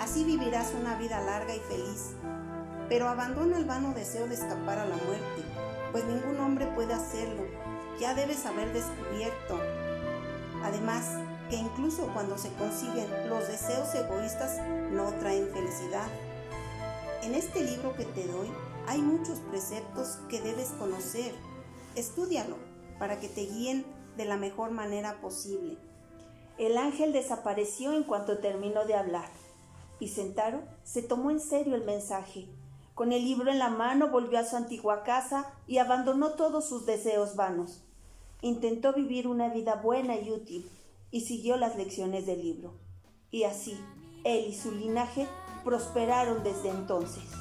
Así 0.00 0.24
vivirás 0.24 0.72
una 0.72 0.96
vida 0.96 1.20
larga 1.20 1.54
y 1.54 1.60
feliz. 1.60 2.12
Pero 2.88 3.06
abandona 3.06 3.58
el 3.58 3.66
vano 3.66 3.92
deseo 3.92 4.26
de 4.26 4.34
escapar 4.34 4.78
a 4.78 4.86
la 4.86 4.96
muerte, 4.96 5.44
pues 5.92 6.04
ningún 6.06 6.40
hombre 6.40 6.66
puede 6.68 6.94
hacerlo. 6.94 7.42
Ya 8.00 8.14
debes 8.14 8.46
haber 8.46 8.72
descubierto. 8.72 9.60
Además, 10.64 11.18
que 11.50 11.56
incluso 11.56 12.08
cuando 12.14 12.38
se 12.38 12.50
consiguen, 12.54 13.28
los 13.28 13.46
deseos 13.46 13.94
egoístas 13.94 14.58
no 14.90 15.12
traen 15.20 15.50
felicidad. 15.52 16.08
En 17.22 17.34
este 17.34 17.62
libro 17.62 17.94
que 17.94 18.06
te 18.06 18.26
doy 18.26 18.48
hay 18.86 19.02
muchos 19.02 19.38
preceptos 19.50 20.16
que 20.30 20.40
debes 20.40 20.68
conocer. 20.78 21.34
Estúdialo 21.94 22.56
para 22.98 23.20
que 23.20 23.28
te 23.28 23.42
guíen 23.42 23.84
de 24.16 24.24
la 24.24 24.38
mejor 24.38 24.70
manera 24.70 25.20
posible. 25.20 25.76
El 26.56 26.78
ángel 26.78 27.12
desapareció 27.12 27.92
en 27.92 28.04
cuanto 28.04 28.38
terminó 28.38 28.86
de 28.86 28.94
hablar 28.94 29.28
y 30.00 30.08
Sentaro 30.08 30.62
se 30.82 31.02
tomó 31.02 31.30
en 31.30 31.38
serio 31.38 31.76
el 31.76 31.84
mensaje. 31.84 32.48
Con 32.94 33.12
el 33.12 33.24
libro 33.24 33.50
en 33.50 33.58
la 33.58 33.70
mano 33.70 34.08
volvió 34.08 34.38
a 34.38 34.44
su 34.44 34.56
antigua 34.56 35.04
casa 35.04 35.52
y 35.66 35.78
abandonó 35.78 36.30
todos 36.30 36.68
sus 36.68 36.86
deseos 36.86 37.36
vanos. 37.36 37.82
Intentó 38.42 38.92
vivir 38.92 39.28
una 39.28 39.48
vida 39.50 39.76
buena 39.76 40.16
y 40.16 40.30
útil 40.30 40.68
y 41.10 41.22
siguió 41.22 41.56
las 41.56 41.76
lecciones 41.76 42.26
del 42.26 42.42
libro. 42.42 42.74
Y 43.30 43.44
así, 43.44 43.78
él 44.24 44.46
y 44.48 44.54
su 44.54 44.72
linaje 44.72 45.28
prosperaron 45.64 46.42
desde 46.42 46.70
entonces. 46.70 47.39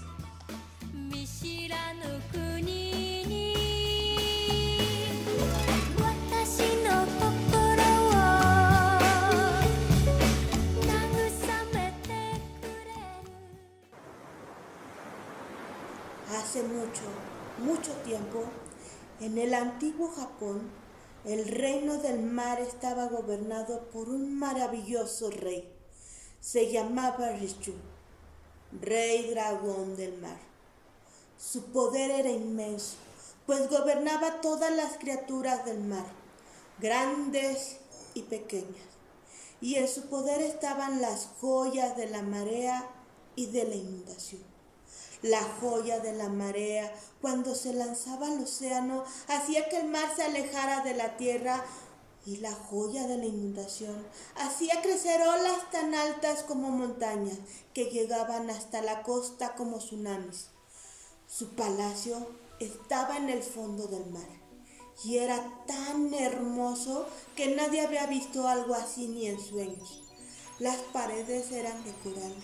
Hace 16.49 16.63
mucho, 16.63 17.03
mucho 17.59 17.91
tiempo, 18.03 18.43
en 19.19 19.37
el 19.37 19.53
antiguo 19.53 20.09
Japón, 20.09 20.61
el 21.23 21.47
reino 21.47 21.99
del 21.99 22.23
mar 22.23 22.59
estaba 22.59 23.05
gobernado 23.05 23.87
por 23.91 24.09
un 24.09 24.35
maravilloso 24.39 25.29
rey. 25.29 25.71
Se 26.39 26.71
llamaba 26.71 27.33
Rishu, 27.33 27.73
rey 28.81 29.29
dragón 29.29 29.95
del 29.95 30.17
mar. 30.17 30.39
Su 31.37 31.65
poder 31.65 32.09
era 32.09 32.31
inmenso, 32.31 32.95
pues 33.45 33.69
gobernaba 33.69 34.41
todas 34.41 34.75
las 34.75 34.97
criaturas 34.97 35.65
del 35.65 35.81
mar, 35.81 36.07
grandes 36.79 37.77
y 38.15 38.23
pequeñas. 38.23 38.89
Y 39.61 39.75
en 39.75 39.87
su 39.87 40.07
poder 40.07 40.41
estaban 40.41 40.99
las 40.99 41.29
joyas 41.39 41.95
de 41.95 42.09
la 42.09 42.23
marea 42.23 42.89
y 43.35 43.45
de 43.51 43.65
la 43.65 43.75
inundación 43.75 44.48
la 45.21 45.41
joya 45.59 45.99
de 45.99 46.13
la 46.13 46.29
marea, 46.29 46.93
cuando 47.21 47.55
se 47.55 47.73
lanzaba 47.73 48.27
al 48.27 48.41
océano, 48.41 49.03
hacía 49.27 49.67
que 49.69 49.77
el 49.77 49.87
mar 49.87 50.09
se 50.15 50.23
alejara 50.23 50.83
de 50.83 50.93
la 50.93 51.17
tierra 51.17 51.63
y 52.25 52.37
la 52.37 52.53
joya 52.53 53.07
de 53.07 53.17
la 53.17 53.25
inundación 53.25 54.05
hacía 54.35 54.81
crecer 54.81 55.21
olas 55.21 55.71
tan 55.71 55.95
altas 55.95 56.43
como 56.43 56.69
montañas 56.69 57.37
que 57.73 57.85
llegaban 57.85 58.49
hasta 58.49 58.81
la 58.81 59.03
costa 59.03 59.55
como 59.55 59.79
tsunamis. 59.79 60.47
Su 61.27 61.49
palacio 61.55 62.27
estaba 62.59 63.17
en 63.17 63.29
el 63.29 63.41
fondo 63.41 63.87
del 63.87 64.05
mar 64.07 64.27
y 65.03 65.17
era 65.17 65.63
tan 65.65 66.13
hermoso 66.13 67.07
que 67.35 67.55
nadie 67.55 67.81
había 67.81 68.05
visto 68.05 68.47
algo 68.47 68.75
así 68.75 69.07
ni 69.07 69.27
en 69.27 69.39
sueños. 69.39 70.03
Las 70.59 70.77
paredes 70.93 71.51
eran 71.51 71.83
de 71.85 71.93
coral, 72.03 72.35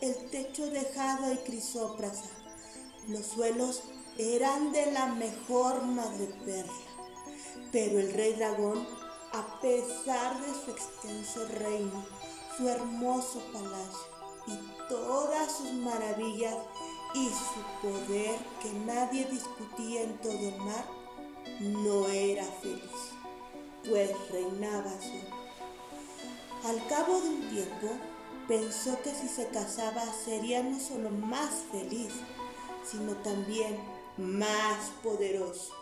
el 0.00 0.30
techo 0.30 0.66
de 0.70 0.80
jade 0.94 1.34
y 1.34 1.36
crisóprasa, 1.38 2.30
los 3.08 3.26
suelos 3.26 3.82
eran 4.18 4.72
de 4.72 4.92
la 4.92 5.06
mejor 5.06 5.82
madreperla, 5.84 6.72
pero 7.72 7.98
el 7.98 8.12
rey 8.12 8.34
dragón 8.34 8.86
a 9.34 9.60
pesar 9.60 10.40
de 10.40 10.54
su 10.54 10.70
extenso 10.70 11.44
reino, 11.58 12.04
su 12.56 12.68
hermoso 12.68 13.40
palacio 13.52 14.14
y 14.46 14.88
todas 14.88 15.50
sus 15.56 15.72
maravillas 15.72 16.54
y 17.14 17.28
su 17.28 17.88
poder 17.88 18.38
que 18.62 18.72
nadie 18.86 19.24
discutía 19.24 20.02
en 20.02 20.18
todo 20.18 20.38
el 20.38 20.56
mar, 20.58 20.84
no 21.60 22.06
era 22.08 22.44
feliz, 22.44 22.80
pues 23.88 24.10
reinaba 24.30 24.90
solo. 25.00 25.44
Al 26.64 26.86
cabo 26.86 27.20
de 27.20 27.28
un 27.28 27.48
tiempo, 27.50 27.88
pensó 28.48 29.00
que 29.02 29.10
si 29.14 29.28
se 29.28 29.48
casaba 29.48 30.02
sería 30.24 30.62
no 30.62 30.78
solo 30.78 31.10
más 31.10 31.64
feliz, 31.70 32.12
sino 32.84 33.12
también 33.16 33.78
más 34.16 34.90
poderoso. 35.02 35.72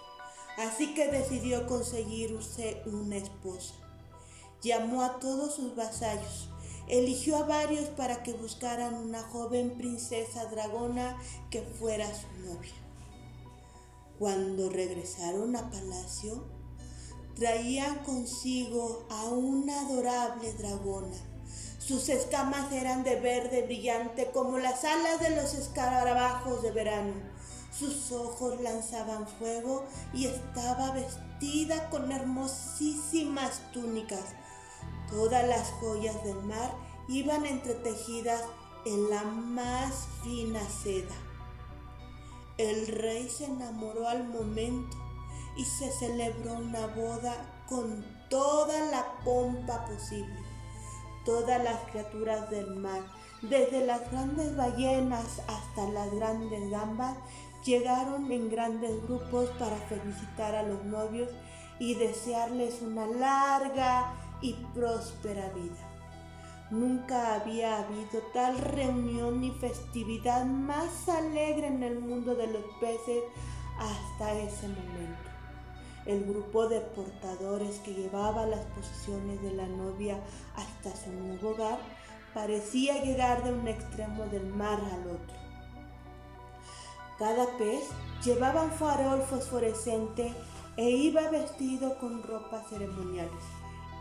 Así 0.59 0.95
que 0.95 1.09
decidió 1.09 1.67
conseguirse 1.67 2.83
una 2.87 3.17
esposa. 3.17 3.75
Llamó 4.61 5.03
a 5.03 5.19
todos 5.19 5.55
sus 5.55 5.75
vasallos, 5.75 6.51
eligió 6.89 7.37
a 7.37 7.45
varios 7.45 7.89
para 7.89 8.23
que 8.23 8.33
buscaran 8.33 8.95
una 8.95 9.23
joven 9.23 9.77
princesa 9.77 10.47
dragona 10.47 11.17
que 11.51 11.63
fuera 11.63 12.07
su 12.15 12.29
novia. 12.45 12.75
Cuando 14.19 14.69
regresaron 14.69 15.57
a 15.57 15.71
palacio, 15.71 16.45
traían 17.35 18.05
consigo 18.05 19.07
a 19.11 19.25
una 19.25 19.81
adorable 19.81 20.53
dragona. 20.53 21.32
Sus 21.87 22.09
escamas 22.09 22.73
eran 22.73 23.03
de 23.03 23.19
verde 23.21 23.63
brillante 23.63 24.31
como 24.33 24.59
las 24.59 24.85
alas 24.85 25.21
de 25.21 25.31
los 25.31 25.55
escarabajos 25.55 26.63
de 26.63 26.71
verano 26.71 27.33
sus 27.73 28.13
ojos 28.13 28.61
lanzaban 28.61 29.27
fuego 29.27 29.85
y 30.13 30.27
estaba 30.27 30.93
vestida 30.93 31.89
con 31.91 32.13
hermosísimas 32.13 33.63
túnicas. 33.73 34.35
Todas 35.11 35.47
las 35.49 35.71
joyas 35.81 36.23
del 36.23 36.41
mar 36.43 36.75
iban 37.09 37.47
entretejidas 37.47 38.43
en 38.85 39.11
la 39.11 39.25
más 39.25 40.07
fina 40.23 40.61
seda. 40.83 41.15
El 42.59 42.87
rey 42.89 43.29
se 43.29 43.47
enamoró 43.47 44.07
al 44.07 44.29
momento 44.29 44.97
y 45.57 45.65
se 45.65 45.91
celebró 45.93 46.55
una 46.55 46.87
boda 46.89 47.65
con 47.69 48.05
toda 48.29 48.79
la 48.91 49.21
pompa 49.25 49.87
posible. 49.87 50.52
Todas 51.25 51.63
las 51.63 51.79
criaturas 51.91 52.51
del 52.51 52.75
mar, 52.77 53.01
desde 53.43 53.87
las 53.87 54.11
grandes 54.11 54.57
ballenas 54.57 55.41
hasta 55.47 55.89
las 55.91 56.13
grandes 56.13 56.71
gambas, 56.71 57.17
llegaron 57.65 58.31
en 58.31 58.51
grandes 58.51 59.03
grupos 59.05 59.49
para 59.59 59.77
felicitar 59.77 60.55
a 60.55 60.63
los 60.63 60.85
novios 60.85 61.29
y 61.79 61.95
desearles 61.95 62.83
una 62.83 63.07
larga 63.07 64.13
y 64.41 64.55
próspera 64.75 65.49
vida. 65.51 65.93
Nunca 66.71 67.35
había 67.35 67.81
habido 67.81 68.21
tal 68.33 68.59
reunión 68.59 69.41
ni 69.41 69.51
festividad 69.51 70.45
más 70.47 71.09
alegre 71.09 71.67
en 71.67 71.83
el 71.83 72.01
mundo 72.01 72.35
de 72.35 72.47
los 72.47 72.65
peces 72.81 73.23
hasta 73.79 74.33
ese 74.39 74.69
momento. 74.69 75.32
El 76.05 76.25
grupo 76.25 76.69
de 76.69 76.81
portadores 76.81 77.79
que 77.79 77.95
llevaba 77.95 78.45
las 78.47 78.65
posesiones 78.67 79.41
de 79.43 79.53
la 79.53 79.67
novia 79.67 80.19
hasta 80.57 80.97
su 80.97 81.11
nuevo 81.13 81.51
hogar 81.51 81.79
parecía 82.35 83.03
llegar 83.03 83.45
de 83.45 83.53
un 83.53 83.69
extremo 83.69 84.25
del 84.25 84.47
mar 84.47 84.81
al 84.81 85.03
otro. 85.03 85.37
Cada 87.19 87.47
pez 87.57 87.85
llevaba 88.25 88.63
un 88.63 88.73
farol 88.73 89.23
fosforescente 89.23 90.33
e 90.77 90.91
iba 90.91 91.29
vestido 91.31 91.99
con 91.99 92.23
ropas 92.23 92.69
ceremoniales 92.69 93.45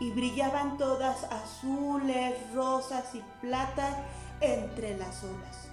y 0.00 0.10
brillaban 0.10 0.78
todas 0.78 1.22
azules, 1.24 2.34
rosas 2.52 3.14
y 3.14 3.22
platas 3.40 3.96
entre 4.40 4.98
las 4.98 5.22
olas. 5.22 5.68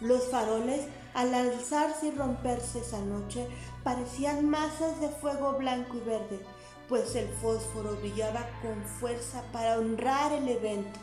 Los 0.00 0.28
faroles, 0.30 0.86
al 1.14 1.34
alzarse 1.34 2.08
y 2.08 2.10
romperse 2.12 2.80
esa 2.80 3.00
noche, 3.00 3.46
parecían 3.84 4.48
masas 4.48 5.00
de 5.00 5.08
fuego 5.08 5.54
blanco 5.54 5.96
y 5.96 6.00
verde, 6.00 6.40
pues 6.88 7.14
el 7.16 7.28
fósforo 7.28 7.96
brillaba 7.96 8.46
con 8.62 8.82
fuerza 9.00 9.42
para 9.52 9.78
honrar 9.78 10.32
el 10.32 10.48
evento. 10.48 10.98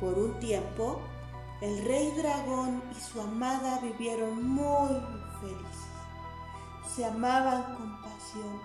Por 0.00 0.18
un 0.18 0.38
tiempo, 0.40 1.00
el 1.60 1.84
rey 1.84 2.10
dragón 2.16 2.82
y 2.90 3.00
su 3.00 3.20
amada 3.20 3.78
vivieron 3.80 4.42
muy 4.44 5.00
felices. 5.40 5.86
Se 6.94 7.04
amaban 7.04 7.62
con 7.76 8.02
pasión 8.02 8.60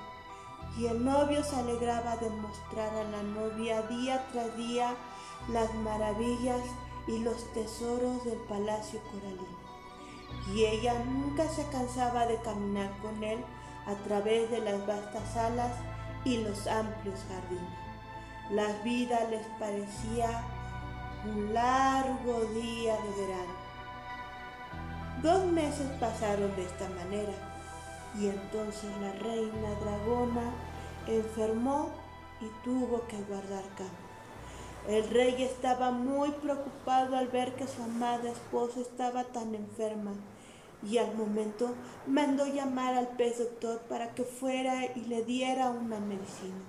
y 0.77 0.87
el 0.87 1.05
novio 1.05 1.43
se 1.43 1.55
alegraba 1.55 2.17
de 2.17 2.29
mostrar 2.29 2.89
a 2.95 3.03
la 3.03 3.23
novia 3.23 3.83
día 3.83 4.25
tras 4.31 4.55
día 4.57 4.95
las 5.49 5.73
maravillas 5.75 6.61
y 7.07 7.19
los 7.19 7.53
tesoros 7.53 8.25
del 8.25 8.39
palacio 8.49 8.99
coralino. 9.11 9.66
Y 10.53 10.65
ella 10.65 10.93
nunca 11.05 11.47
se 11.47 11.65
cansaba 11.67 12.25
de 12.25 12.37
caminar 12.41 12.89
con 13.01 13.23
él 13.23 13.43
a 13.85 13.95
través 14.07 14.49
de 14.49 14.59
las 14.59 14.85
vastas 14.85 15.33
salas 15.33 15.71
y 16.23 16.37
los 16.37 16.67
amplios 16.67 17.19
jardines. 17.29 17.87
La 18.51 18.71
vida 18.83 19.19
les 19.29 19.45
parecía 19.59 20.43
un 21.25 21.53
largo 21.53 22.45
día 22.53 22.95
de 22.95 23.21
verano. 23.21 23.67
Dos 25.21 25.45
meses 25.47 25.87
pasaron 25.99 26.55
de 26.55 26.63
esta 26.63 26.87
manera 26.89 27.33
y 28.19 28.27
entonces 28.27 28.89
la 29.01 29.11
reina 29.13 29.69
dragona 29.81 30.51
enfermó 31.07 31.89
y 32.39 32.47
tuvo 32.63 33.05
que 33.07 33.17
guardar 33.23 33.63
cama. 33.75 34.06
El 34.87 35.09
rey 35.09 35.43
estaba 35.43 35.91
muy 35.91 36.31
preocupado 36.31 37.17
al 37.17 37.27
ver 37.27 37.55
que 37.55 37.67
su 37.67 37.83
amada 37.83 38.29
esposa 38.29 38.79
estaba 38.79 39.25
tan 39.25 39.53
enferma 39.53 40.13
y 40.81 40.97
al 40.97 41.13
momento 41.13 41.73
mandó 42.05 42.45
llamar 42.45 42.93
al 42.93 43.09
pez 43.09 43.39
doctor 43.39 43.79
para 43.89 44.15
que 44.15 44.23
fuera 44.23 44.85
y 44.95 45.01
le 45.01 45.25
diera 45.25 45.71
una 45.71 45.99
medicina. 45.99 46.63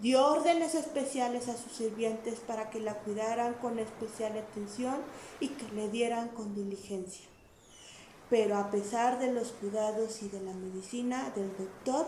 Dio 0.00 0.26
órdenes 0.26 0.74
especiales 0.74 1.48
a 1.48 1.56
sus 1.56 1.70
sirvientes 1.70 2.40
para 2.40 2.68
que 2.70 2.80
la 2.80 2.94
cuidaran 2.94 3.54
con 3.54 3.78
especial 3.78 4.36
atención 4.36 4.96
y 5.38 5.48
que 5.50 5.72
le 5.74 5.88
dieran 5.88 6.30
con 6.30 6.56
diligencia. 6.56 7.26
Pero 8.28 8.56
a 8.56 8.72
pesar 8.72 9.20
de 9.20 9.32
los 9.32 9.52
cuidados 9.52 10.22
y 10.22 10.28
de 10.28 10.40
la 10.40 10.54
medicina 10.54 11.30
del 11.36 11.56
doctor, 11.56 12.06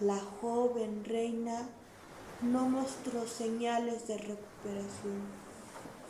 la 0.00 0.18
joven 0.40 1.04
reina 1.06 1.68
no 2.42 2.68
mostró 2.68 3.26
señales 3.26 4.06
de 4.08 4.18
recuperación, 4.18 5.20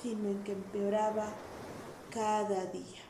sino 0.02 0.28
en 0.28 0.42
que 0.44 0.52
empeoraba 0.52 1.26
cada 2.10 2.66
día. 2.66 3.00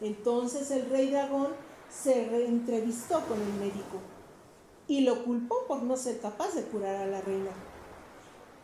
Entonces 0.00 0.70
el 0.70 0.90
rey 0.90 1.10
dragón 1.10 1.48
se 1.88 2.46
entrevistó 2.46 3.20
con 3.26 3.40
el 3.40 3.52
médico 3.54 3.98
y 4.88 5.00
lo 5.00 5.24
culpó 5.24 5.64
por 5.66 5.82
no 5.82 5.96
ser 5.96 6.20
capaz 6.20 6.54
de 6.54 6.64
curar 6.64 6.96
a 6.96 7.06
la 7.06 7.20
reina. 7.20 7.50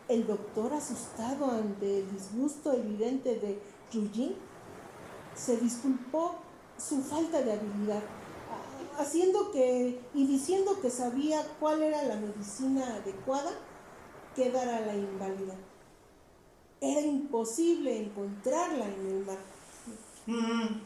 El 0.07 0.27
doctor, 0.27 0.73
asustado 0.73 1.49
ante 1.49 1.99
el 1.99 2.11
disgusto 2.11 2.73
evidente 2.73 3.39
de 3.39 3.59
Yujin, 3.91 4.35
se 5.35 5.57
disculpó 5.57 6.35
su 6.77 7.01
falta 7.01 7.41
de 7.41 7.53
habilidad, 7.53 8.01
haciendo 8.97 9.51
que 9.51 9.99
y 10.13 10.27
diciendo 10.27 10.79
que 10.81 10.89
sabía 10.89 11.45
cuál 11.59 11.81
era 11.81 12.03
la 12.03 12.15
medicina 12.15 12.95
adecuada 12.95 13.51
que 14.35 14.51
dar 14.51 14.67
a 14.67 14.81
la 14.81 14.95
inválida. 14.95 15.55
Era 16.79 17.01
imposible 17.01 17.97
encontrarla 17.97 18.85
en 18.85 19.07
el 19.07 19.25
mar. 19.25 19.37
Mm, 20.25 20.81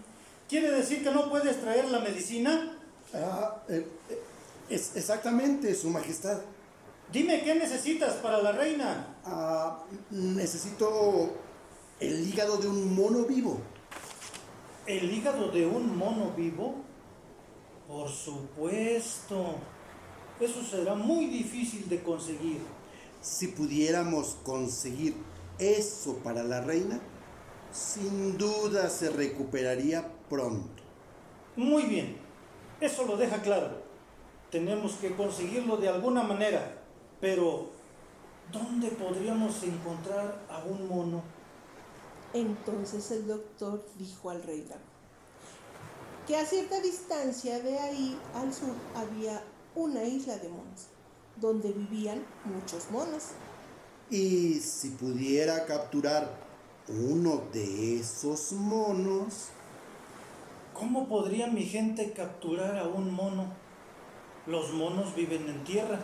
¿Quiere 0.50 0.72
decir 0.72 1.04
que 1.04 1.12
no 1.12 1.30
puedes 1.30 1.60
traer 1.62 1.86
la 1.89 2.00
medicina? 2.00 2.78
Ah, 3.13 3.63
eh, 3.70 3.88
eh, 4.10 4.22
es 4.70 4.96
exactamente, 4.96 5.74
Su 5.76 5.89
Majestad. 5.89 6.41
Dime 7.12 7.44
qué 7.44 7.56
necesitas 7.56 8.15
para 8.15 8.41
la 8.41 8.52
reina. 8.52 9.15
Ah, 9.24 9.84
necesito 10.10 11.34
el 12.00 12.28
hígado 12.28 12.58
de 12.58 12.68
un 12.68 12.96
mono 12.96 13.26
vivo. 13.26 13.60
¿El 14.86 15.12
hígado 15.12 15.50
de 15.50 15.65
un 15.65 15.98
mono 15.98 16.32
vivo? 16.36 16.85
Por 17.88 18.10
supuesto. 18.10 19.56
Eso 20.39 20.63
será 20.63 20.95
muy 20.95 21.28
difícil 21.28 21.88
de 21.88 22.02
conseguir. 22.02 22.62
Si 23.21 23.48
pudiéramos 23.48 24.38
conseguir 24.43 25.15
eso 25.60 26.17
para 26.17 26.43
la 26.43 26.62
reina, 26.62 27.00
sin 27.71 28.38
duda 28.38 28.89
se 28.89 29.10
recuperaría 29.10 30.12
pronto. 30.30 30.84
Muy 31.56 31.84
bien, 31.84 32.17
eso 32.82 33.06
lo 33.06 33.17
deja 33.17 33.41
claro. 33.41 33.84
Tenemos 34.52 34.93
que 34.95 35.15
conseguirlo 35.15 35.78
de 35.78 35.89
alguna 35.89 36.24
manera, 36.24 36.82
pero 37.21 37.69
¿dónde 38.52 38.89
podríamos 38.89 39.63
encontrar 39.63 40.41
a 40.50 40.63
un 40.65 40.88
mono? 40.88 41.24
Entonces 42.34 43.10
el 43.12 43.28
doctor 43.28 43.86
dijo 43.98 44.30
al 44.30 44.43
rey 44.43 44.62
Dragón 44.62 44.94
que 46.28 46.38
a 46.38 46.46
cierta 46.46 46.80
distancia 46.82 47.60
de 47.60 47.78
ahí 47.80 48.20
al 48.34 48.54
sur 48.54 48.74
había 48.96 49.44
una 49.76 50.04
isla 50.04 50.38
de 50.38 50.50
monos, 50.50 50.88
donde 51.38 51.72
vivían 51.72 52.26
muchos 52.46 52.90
monos. 52.92 53.30
Y 54.10 54.56
si 54.60 54.90
pudiera 54.90 55.66
capturar 55.66 56.30
uno 56.88 57.44
de 57.52 58.00
esos 58.00 58.52
monos, 58.54 59.50
¿Cómo 60.76 61.08
podría 61.08 61.48
mi 61.48 61.64
gente 61.64 62.12
capturar 62.12 62.78
a 62.78 62.84
un 62.84 63.14
mono? 63.14 63.46
Los 64.46 64.74
monos 64.74 65.16
viven 65.16 65.48
en 65.48 65.64
tierra, 65.64 66.00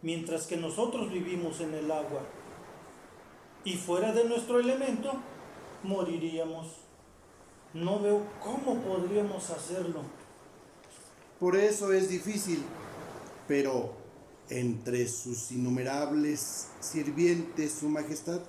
mientras 0.00 0.46
que 0.46 0.56
nosotros 0.56 1.12
vivimos 1.12 1.60
en 1.60 1.74
el 1.74 1.90
agua. 1.90 2.22
Y 3.62 3.76
fuera 3.76 4.12
de 4.14 4.24
nuestro 4.24 4.60
elemento, 4.60 5.12
moriríamos. 5.82 6.68
No 7.72 8.00
veo 8.00 8.22
cómo 8.42 8.80
podríamos 8.82 9.50
hacerlo. 9.50 10.02
por 11.38 11.56
eso 11.56 11.92
es 11.92 12.08
difícil, 12.08 12.62
pero 13.48 13.92
entre 14.50 15.06
sus 15.08 15.52
innumerables 15.52 16.66
sirvientes, 16.80 17.72
Su 17.72 17.88
Majestad, 17.88 18.40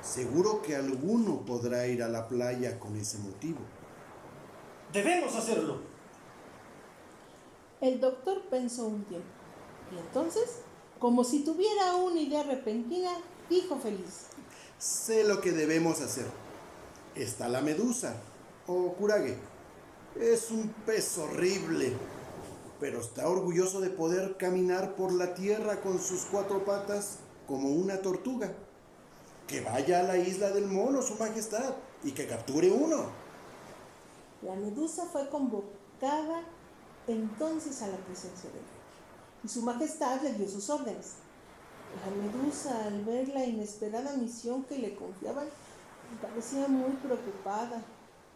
seguro 0.00 0.62
que 0.62 0.74
alguno 0.74 1.44
podrá 1.44 1.86
ir 1.86 2.02
a 2.02 2.08
la 2.08 2.26
playa 2.26 2.80
con 2.80 2.96
ese 2.96 3.18
motivo. 3.18 3.60
Debemos 4.92 5.34
hacerlo. 5.36 5.78
El 7.80 8.00
doctor 8.00 8.42
pensó 8.48 8.86
un 8.86 9.04
tiempo 9.04 9.28
y 9.94 9.98
entonces, 9.98 10.60
como 10.98 11.22
si 11.22 11.44
tuviera 11.44 11.94
una 11.96 12.20
idea 12.20 12.42
repentina, 12.42 13.10
dijo 13.50 13.76
feliz. 13.78 14.28
Sé 14.78 15.24
lo 15.24 15.40
que 15.40 15.52
debemos 15.52 16.00
hacer. 16.00 16.26
Está 17.14 17.48
la 17.48 17.60
medusa, 17.60 18.16
o 18.66 18.92
curage. 18.94 19.36
Es 20.16 20.50
un 20.50 20.68
pez 20.86 21.18
horrible, 21.18 21.92
pero 22.80 23.00
está 23.00 23.28
orgulloso 23.28 23.80
de 23.80 23.90
poder 23.90 24.36
caminar 24.36 24.94
por 24.94 25.12
la 25.12 25.34
tierra 25.34 25.80
con 25.80 26.00
sus 26.00 26.22
cuatro 26.22 26.64
patas 26.64 27.18
como 27.46 27.70
una 27.70 28.00
tortuga. 28.00 28.52
Que 29.48 29.60
vaya 29.60 30.00
a 30.00 30.02
la 30.04 30.16
isla 30.16 30.50
del 30.50 30.66
mono, 30.66 31.02
su 31.02 31.16
majestad, 31.16 31.74
y 32.02 32.12
que 32.12 32.26
capture 32.26 32.70
uno. 32.70 33.06
La 34.42 34.54
medusa 34.54 35.06
fue 35.06 35.28
convocada 35.28 36.42
entonces 37.06 37.82
a 37.82 37.88
la 37.88 37.96
presencia 37.96 38.50
del 38.50 38.60
rey 38.60 38.84
y 39.44 39.48
su 39.48 39.62
majestad 39.62 40.22
le 40.22 40.32
dio 40.32 40.48
sus 40.48 40.68
órdenes. 40.70 41.16
La 42.04 42.10
medusa, 42.10 42.86
al 42.86 43.04
ver 43.04 43.28
la 43.28 43.44
inesperada 43.44 44.16
misión 44.16 44.64
que 44.64 44.78
le 44.78 44.96
confiaban, 44.96 45.46
parecía 46.20 46.66
muy 46.66 46.92
preocupada 46.96 47.82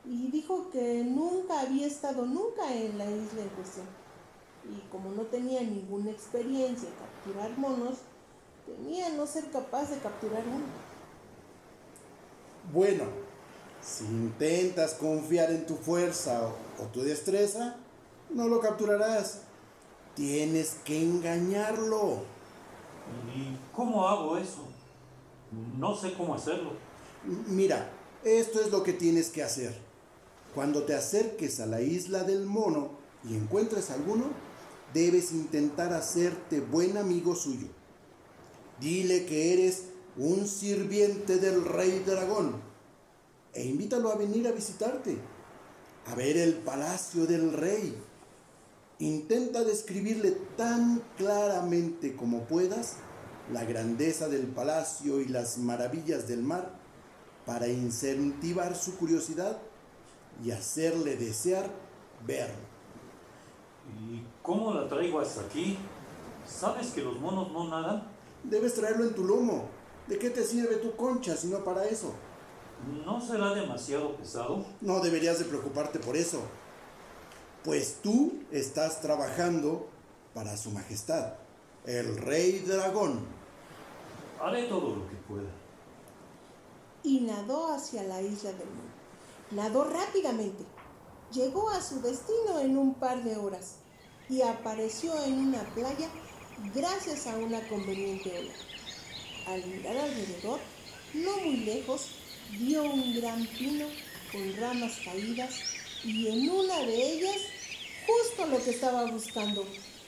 y 0.05 0.31
dijo 0.31 0.71
que 0.71 1.05
nunca 1.05 1.61
había 1.61 1.87
estado 1.87 2.25
nunca 2.27 2.75
en 2.75 2.97
la 2.99 3.05
isla 3.05 3.43
en 3.43 3.49
cuestión. 3.51 3.87
Y 4.65 4.81
como 4.91 5.11
no 5.13 5.23
tenía 5.23 5.63
ninguna 5.63 6.11
experiencia 6.11 6.89
en 6.89 6.95
capturar 6.95 7.59
monos, 7.59 7.99
temía 8.67 9.09
no 9.11 9.27
ser 9.27 9.51
capaz 9.51 9.91
de 9.91 9.99
capturar 9.99 10.43
uno. 10.47 10.65
Bueno, 12.73 13.05
si 13.83 14.05
intentas 14.05 14.95
confiar 14.95 15.51
en 15.51 15.67
tu 15.67 15.77
fuerza 15.77 16.49
o, 16.49 16.83
o 16.83 16.87
tu 16.89 17.03
destreza, 17.03 17.77
no 18.31 18.49
lo 18.49 18.61
capturarás. 18.61 19.43
Tienes 20.15 20.77
que 20.85 21.01
engañarlo. 21.03 22.25
¿Y 23.35 23.57
cómo 23.75 24.07
hago 24.07 24.37
eso? 24.37 24.65
No 25.79 25.95
sé 25.95 26.13
cómo 26.15 26.35
hacerlo. 26.35 26.73
M- 27.25 27.45
Mira, 27.47 27.91
esto 28.25 28.61
es 28.61 28.71
lo 28.71 28.83
que 28.83 28.93
tienes 28.93 29.31
que 29.31 29.43
hacer. 29.43 29.88
Cuando 30.55 30.85
te 30.85 30.95
acerques 30.95 31.61
a 31.61 31.67
la 31.67 31.81
isla 31.81 32.25
del 32.25 32.47
mono 32.47 32.91
y 33.29 33.35
encuentres 33.35 33.91
alguno, 33.91 34.27
debes 34.95 35.33
intentar 35.33 35.93
hacerte 35.93 36.61
buen 36.61 36.97
amigo 36.97 37.35
suyo. 37.35 37.69
Dile 38.81 39.27
que 39.27 39.53
eres 39.53 39.85
un 40.17 40.47
sirviente 40.47 41.37
del 41.37 41.65
rey 41.65 42.03
dragón 42.05 42.57
e 43.53 43.65
invítalo 43.65 44.11
a 44.11 44.17
venir 44.17 44.47
a 44.49 44.53
visitarte, 44.53 45.17
a 46.07 46.15
ver 46.15 46.37
el 46.37 46.55
palacio 46.55 47.27
del 47.27 47.53
rey. 47.53 47.95
Intenta 49.01 49.63
describirle 49.63 50.33
tan 50.57 51.03
claramente 51.17 52.17
como 52.17 52.45
puedas 52.45 52.97
la 53.53 53.65
grandeza 53.65 54.29
del 54.29 54.47
palacio 54.47 55.21
y 55.21 55.27
las 55.27 55.59
maravillas 55.59 56.27
del 56.27 56.43
mar 56.43 56.79
para 57.47 57.69
incentivar 57.69 58.77
su 58.77 58.97
curiosidad 58.97 59.59
y 60.45 60.51
hacerle 60.51 61.17
desear 61.17 61.69
verlo. 62.27 62.69
¿Y 64.01 64.23
cómo 64.43 64.73
la 64.75 64.89
traigo 64.89 65.21
hasta 65.21 65.41
aquí? 65.43 65.79
¿Sabes 66.47 66.89
que 66.89 67.03
los 67.03 67.19
monos 67.21 67.51
no 67.53 67.69
nadan? 67.69 68.05
Debes 68.45 68.75
traerlo 68.75 69.05
en 69.05 69.15
tu 69.15 69.25
lomo. 69.25 69.69
¿De 70.07 70.19
qué 70.19 70.31
te 70.31 70.45
sirve 70.45 70.77
tu 70.77 70.95
concha 70.97 71.37
si 71.37 71.49
no 71.49 71.63
para 71.65 71.85
eso? 71.87 72.13
¿No 73.05 73.21
será 73.21 73.55
demasiado 73.55 74.17
pesado? 74.17 74.65
No 74.81 75.01
deberías 75.01 75.39
de 75.39 75.45
preocuparte 75.47 75.99
por 75.99 76.17
eso, 76.17 76.41
pues 77.65 77.99
tú 78.03 78.39
estás 78.53 79.01
trabajando 79.01 79.89
para 80.35 80.57
su 80.57 80.71
majestad, 80.71 81.35
el 81.85 82.17
rey 82.19 82.61
dragón. 82.61 83.21
Haré 84.41 84.65
todo 84.69 84.95
lo 84.97 85.09
que 85.09 85.17
pueda. 85.29 85.51
y 87.03 87.21
nadó 87.21 87.73
hacia 87.73 88.03
la 88.05 88.21
isla 88.23 88.51
del 88.53 88.69
mono. 88.69 88.88
Nadó 89.51 89.85
rápidamente. 89.85 90.65
Llegó 91.33 91.71
a 91.71 91.83
su 91.83 92.01
destino 92.01 92.59
en 92.61 92.77
un 92.77 92.95
par 92.95 93.23
de 93.25 93.37
horas 93.37 93.77
y 94.29 94.43
apareció 94.43 95.13
en 95.25 95.39
una 95.39 95.63
playa 95.75 96.09
gracias 96.75 97.27
a 97.27 97.37
una 97.37 97.67
conveniente 97.69 98.31
ola. 98.39 98.53
Al 99.47 99.65
mirar 99.67 99.97
alrededor, 99.97 100.61
no 101.15 101.37
muy 101.39 101.59
lejos, 101.59 102.11
vio 102.59 102.83
un 102.83 103.15
gran 103.15 103.47
pino 103.47 103.87
con 104.33 104.57
ramas 104.57 104.99
caídas 105.05 105.55
y 106.05 106.29
en 106.29 106.51
una 106.51 106.81
de 106.81 107.13
ellas 107.13 107.37
justo 108.07 108.47
lo 108.47 108.63
que 108.63 108.71
estaba 108.71 109.11
buscando, 109.11 109.63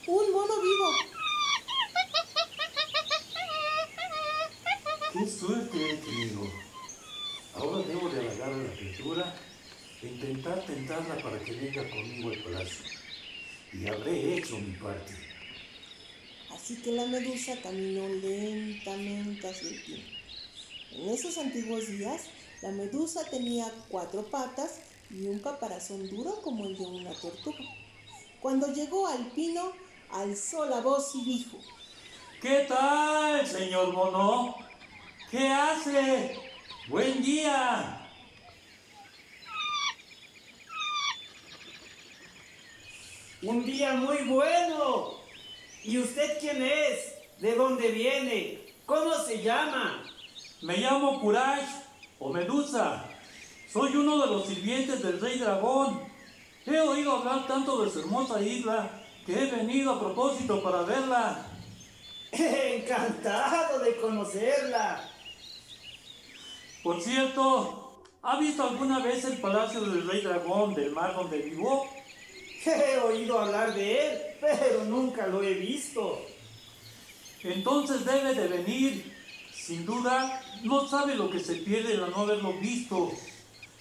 un 0.07 0.33
mono 0.33 0.55
vivo. 0.61 0.90
¡Qué 5.12 5.26
suerte 5.29 5.90
he! 5.90 6.69
Ahora 7.54 7.82
debo 7.86 8.08
de 8.08 8.20
halagar 8.20 8.52
a 8.52 8.56
la 8.56 8.72
criatura 8.72 9.34
e 10.02 10.06
intentar 10.06 10.64
tentarla 10.64 11.22
para 11.22 11.38
que 11.40 11.52
venga 11.52 11.88
conmigo 11.90 12.30
al 12.30 12.42
palacio. 12.42 12.84
Y 13.72 13.86
habré 13.86 14.36
hecho 14.36 14.58
mi 14.58 14.72
parte. 14.72 15.12
Así 16.52 16.76
que 16.82 16.92
la 16.92 17.06
medusa 17.06 17.60
caminó 17.62 18.08
lentamente 18.08 19.48
hacia 19.48 19.68
el 19.68 19.82
pino. 19.82 20.04
En 20.92 21.08
esos 21.10 21.38
antiguos 21.38 21.86
días, 21.88 22.22
la 22.62 22.70
medusa 22.70 23.24
tenía 23.24 23.72
cuatro 23.88 24.22
patas 24.26 24.80
y 25.10 25.26
un 25.26 25.38
caparazón 25.38 26.08
duro 26.08 26.40
como 26.42 26.66
el 26.66 26.76
de 26.76 26.84
una 26.84 27.12
tortuga. 27.12 27.64
Cuando 28.40 28.72
llegó 28.72 29.06
al 29.06 29.26
pino, 29.32 29.72
alzó 30.10 30.66
la 30.66 30.80
voz 30.80 31.14
y 31.14 31.24
dijo, 31.24 31.58
¿Qué 32.40 32.64
tal, 32.68 33.46
señor 33.46 33.92
mono? 33.92 34.56
¿Qué 35.30 35.48
hace? 35.48 36.49
Buen 36.90 37.22
día. 37.22 38.05
Un 43.42 43.64
día 43.64 43.92
muy 43.94 44.24
bueno. 44.24 45.12
¿Y 45.85 45.98
usted 45.98 46.40
quién 46.40 46.61
es? 46.61 47.14
¿De 47.38 47.55
dónde 47.55 47.92
viene? 47.92 48.74
¿Cómo 48.87 49.14
se 49.24 49.40
llama? 49.40 50.03
Me 50.62 50.79
llamo 50.79 51.20
Courage 51.20 51.68
o 52.18 52.33
Medusa. 52.33 53.05
Soy 53.72 53.94
uno 53.94 54.18
de 54.22 54.26
los 54.26 54.48
sirvientes 54.48 55.00
del 55.00 55.20
rey 55.20 55.38
dragón. 55.38 56.00
He 56.66 56.81
oído 56.81 57.18
hablar 57.18 57.46
tanto 57.46 57.85
de 57.85 57.90
su 57.92 58.00
hermosa 58.00 58.42
isla 58.42 58.90
que 59.24 59.35
he 59.35 59.46
venido 59.48 59.92
a 59.92 60.00
propósito 60.00 60.61
para 60.61 60.83
verla. 60.83 61.46
Encantado 62.33 63.79
de 63.79 63.96
conocerla. 63.98 65.10
Por 66.82 67.00
cierto, 67.00 68.02
¿ha 68.22 68.38
visto 68.38 68.62
alguna 68.62 69.00
vez 69.00 69.24
el 69.24 69.38
palacio 69.38 69.82
del 69.82 70.08
rey 70.08 70.22
dragón 70.22 70.74
del 70.74 70.92
mar 70.92 71.14
donde 71.14 71.38
vivo? 71.38 71.86
He 72.64 72.98
oído 72.98 73.38
hablar 73.38 73.74
de 73.74 74.06
él, 74.06 74.18
pero 74.40 74.84
nunca 74.84 75.26
lo 75.26 75.42
he 75.42 75.54
visto. 75.54 76.18
Entonces 77.42 78.04
debe 78.04 78.34
de 78.34 78.48
venir. 78.48 79.20
Sin 79.52 79.84
duda, 79.84 80.42
no 80.64 80.88
sabe 80.88 81.14
lo 81.14 81.30
que 81.30 81.40
se 81.40 81.56
pierde 81.56 81.94
al 81.94 82.10
no 82.10 82.22
haberlo 82.22 82.54
visto. 82.54 83.12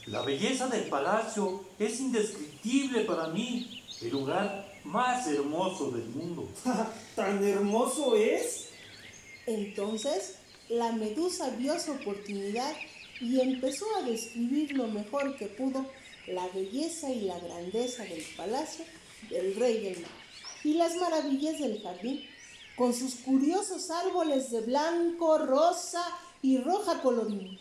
La 0.06 0.22
belleza 0.22 0.68
del 0.68 0.84
palacio 0.84 1.64
es 1.78 2.00
indescriptible 2.00 3.02
para 3.02 3.28
mí. 3.28 3.84
El 4.02 4.12
lugar 4.12 4.74
más 4.84 5.28
hermoso 5.28 5.92
del 5.92 6.06
mundo. 6.06 6.48
¿Tan 7.16 7.44
hermoso 7.44 8.16
es? 8.16 8.70
Entonces, 9.46 10.36
la 10.70 10.92
medusa 10.92 11.50
vio 11.58 11.80
su 11.80 11.92
oportunidad 11.92 12.74
y 13.22 13.40
empezó 13.40 13.86
a 13.98 14.04
describir 14.04 14.74
lo 14.74 14.88
mejor 14.88 15.36
que 15.38 15.48
pudo 15.48 15.86
la 16.28 16.48
belleza 16.50 17.10
y 17.10 17.22
la 17.22 17.40
grandeza 17.40 18.04
del 18.04 18.24
palacio 18.38 18.86
del 19.30 19.56
rey 19.56 19.84
del 19.84 20.02
mar 20.02 20.12
y 20.64 20.74
las 20.74 20.96
maravillas 20.96 21.60
del 21.60 21.82
jardín, 21.82 22.26
con 22.76 22.94
sus 22.94 23.16
curiosos 23.16 23.90
árboles 23.92 24.52
de 24.52 24.62
blanco, 24.62 25.38
rosa 25.38 26.04
y 26.42 26.58
roja 26.58 27.02
colorín, 27.02 27.60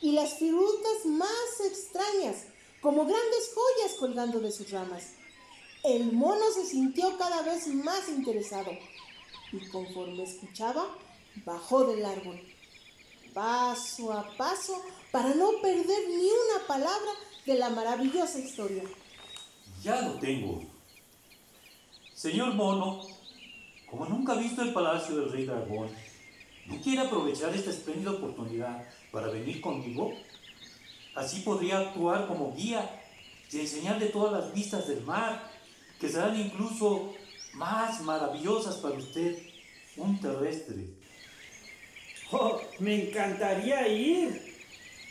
y 0.00 0.12
las 0.12 0.38
frutas 0.38 1.04
más 1.06 1.60
extrañas, 1.66 2.44
como 2.80 3.04
grandes 3.04 3.52
joyas 3.54 3.96
colgando 3.98 4.40
de 4.40 4.52
sus 4.52 4.70
ramas. 4.70 5.12
El 5.82 6.12
mono 6.12 6.44
se 6.54 6.66
sintió 6.66 7.16
cada 7.18 7.42
vez 7.42 7.66
más 7.68 8.08
interesado 8.08 8.70
y 9.52 9.68
conforme 9.68 10.22
escuchaba, 10.22 10.86
bajó 11.44 11.84
del 11.84 12.04
árbol, 12.04 12.40
paso 13.32 14.12
a 14.12 14.28
paso, 14.36 14.82
para 15.10 15.34
no 15.34 15.60
perder 15.60 16.08
ni 16.08 16.26
una 16.26 16.66
palabra 16.66 17.10
de 17.46 17.54
la 17.54 17.70
maravillosa 17.70 18.38
historia. 18.38 18.82
Ya 19.82 20.02
lo 20.02 20.14
tengo. 20.14 20.62
Señor 22.14 22.54
Mono, 22.54 23.00
como 23.90 24.06
nunca 24.06 24.34
ha 24.34 24.36
visto 24.36 24.62
el 24.62 24.72
palacio 24.72 25.16
del 25.16 25.32
rey 25.32 25.46
dragón, 25.46 25.88
¿no 26.66 26.80
quiere 26.80 27.00
aprovechar 27.00 27.54
esta 27.54 27.70
espléndida 27.70 28.12
oportunidad 28.12 28.84
para 29.10 29.28
venir 29.28 29.60
conmigo? 29.60 30.12
Así 31.14 31.40
podría 31.40 31.78
actuar 31.78 32.28
como 32.28 32.54
guía 32.54 32.88
y 33.50 33.60
enseñarle 33.60 34.06
todas 34.06 34.32
las 34.32 34.54
vistas 34.54 34.86
del 34.86 35.02
mar, 35.02 35.50
que 35.98 36.08
serán 36.08 36.38
incluso 36.38 37.12
más 37.54 38.00
maravillosas 38.02 38.76
para 38.76 38.94
usted, 38.94 39.38
un 39.96 40.20
terrestre. 40.20 40.99
Oh, 42.32 42.60
me 42.78 43.08
encantaría 43.08 43.88
ir. 43.88 44.54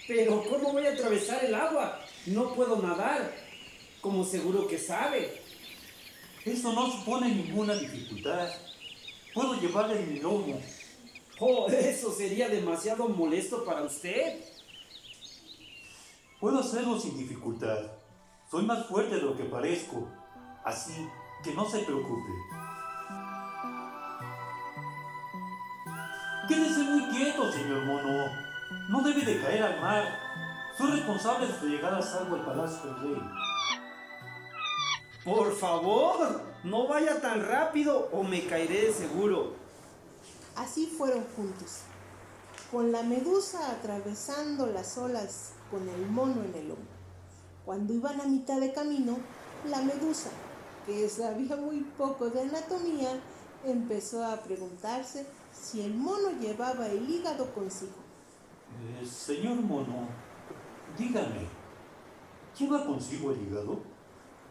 Pero 0.07 0.43
¿cómo 0.49 0.71
voy 0.71 0.85
a 0.85 0.93
atravesar 0.93 1.43
el 1.43 1.53
agua? 1.53 1.99
No 2.25 2.53
puedo 2.55 2.81
nadar, 2.81 3.31
como 4.01 4.23
seguro 4.23 4.67
que 4.67 4.77
sabe. 4.77 5.41
Eso 6.45 6.73
no 6.73 6.91
supone 6.91 7.29
ninguna 7.29 7.75
dificultad. 7.75 8.49
Puedo 9.33 9.59
llevarle 9.59 10.01
mi 10.05 10.19
lomo. 10.19 10.59
Oh, 11.39 11.67
eso 11.71 12.11
sería 12.11 12.49
demasiado 12.49 13.07
molesto 13.07 13.65
para 13.65 13.83
usted. 13.83 14.39
Puedo 16.39 16.59
hacerlo 16.59 16.99
sin 16.99 17.17
dificultad. 17.17 17.91
Soy 18.49 18.65
más 18.65 18.87
fuerte 18.87 19.15
de 19.15 19.21
lo 19.21 19.35
que 19.35 19.43
parezco. 19.43 20.07
Así 20.63 20.93
que 21.43 21.53
no 21.53 21.69
se 21.69 21.79
preocupe. 21.79 22.31
Quédese 26.49 26.79
muy 26.79 27.03
quieto, 27.09 27.51
señor 27.51 27.85
mono. 27.85 28.25
No 28.89 29.03
debe 29.03 29.21
de 29.21 29.39
caer 29.39 29.61
al 29.61 29.79
mar. 29.81 30.03
Soy 30.75 30.93
responsable 30.93 31.45
de 31.45 31.59
su 31.59 31.67
llegada 31.67 31.99
a 31.99 32.01
salvo 32.01 32.37
al 32.37 32.45
palacio 32.45 32.91
del 32.91 33.01
rey. 33.01 33.21
Por 35.23 35.55
favor, 35.55 36.41
no 36.63 36.87
vaya 36.87 37.21
tan 37.21 37.45
rápido 37.45 38.09
o 38.11 38.23
me 38.23 38.47
caeré 38.47 38.87
de 38.87 38.93
seguro. 38.93 39.53
Así 40.55 40.87
fueron 40.87 41.23
juntos, 41.35 41.81
con 42.71 42.91
la 42.91 43.03
medusa 43.03 43.69
atravesando 43.69 44.65
las 44.65 44.97
olas 44.97 45.51
con 45.69 45.87
el 45.87 46.07
mono 46.07 46.43
en 46.43 46.55
el 46.55 46.71
hombro. 46.71 46.97
Cuando 47.63 47.93
iban 47.93 48.19
a 48.21 48.25
mitad 48.25 48.59
de 48.59 48.73
camino, 48.73 49.19
la 49.69 49.81
medusa, 49.81 50.31
que 50.87 51.07
sabía 51.09 51.57
muy 51.57 51.81
poco 51.95 52.31
de 52.31 52.41
anatomía, 52.41 53.19
empezó 53.65 54.23
a 54.25 54.37
preguntarse 54.41 55.25
si 55.51 55.81
el 55.81 55.93
mono 55.93 56.31
llevaba 56.39 56.87
el 56.87 57.09
hígado 57.09 57.53
consigo. 57.53 57.91
Eh, 59.01 59.05
señor 59.05 59.55
mono, 59.61 60.07
dígame, 60.97 61.47
¿lleva 62.57 62.85
consigo 62.85 63.31
el 63.31 63.41
hígado? 63.41 63.79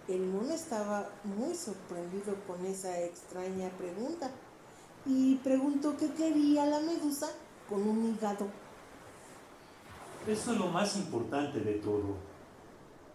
El 0.09 0.27
mono 0.27 0.53
estaba 0.53 1.09
muy 1.25 1.55
sorprendido 1.55 2.35
con 2.47 2.65
esa 2.65 2.99
extraña 3.01 3.69
pregunta 3.71 4.31
y 5.05 5.37
preguntó 5.37 5.97
qué 5.97 6.13
quería 6.13 6.67
la 6.67 6.81
medusa 6.81 7.29
con 7.69 7.83
un 7.83 8.15
hígado. 8.15 8.47
Eso 10.27 10.53
es 10.53 10.59
lo 10.59 10.67
más 10.67 10.97
importante 10.97 11.61
de 11.61 11.75
todo. 11.75 12.17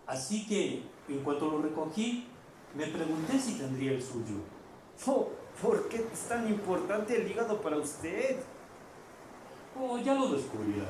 Así 0.08 0.48
que, 0.48 0.84
en 1.08 1.24
cuanto 1.24 1.50
lo 1.50 1.62
recogí, 1.62 2.28
me 2.76 2.88
pregunté 2.88 3.40
si 3.40 3.54
tendría 3.54 3.92
el 3.92 4.02
suyo. 4.02 4.38
Oh, 5.06 5.30
¿Por 5.62 5.88
qué 5.88 6.06
es 6.12 6.20
tan 6.28 6.48
importante 6.50 7.16
el 7.16 7.30
hígado 7.30 7.62
para 7.62 7.78
usted? 7.78 8.38
Oh, 9.80 9.98
ya 9.98 10.14
lo 10.14 10.30
descubrirá. 10.30 10.88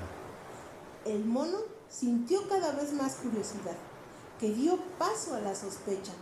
El 1.05 1.25
mono 1.25 1.57
sintió 1.89 2.47
cada 2.47 2.71
vez 2.71 2.93
más 2.93 3.15
curiosidad, 3.15 3.75
que 4.39 4.49
dio 4.51 4.77
paso 4.97 5.35
a 5.35 5.39
la 5.39 5.53
sospecha, 5.53 6.13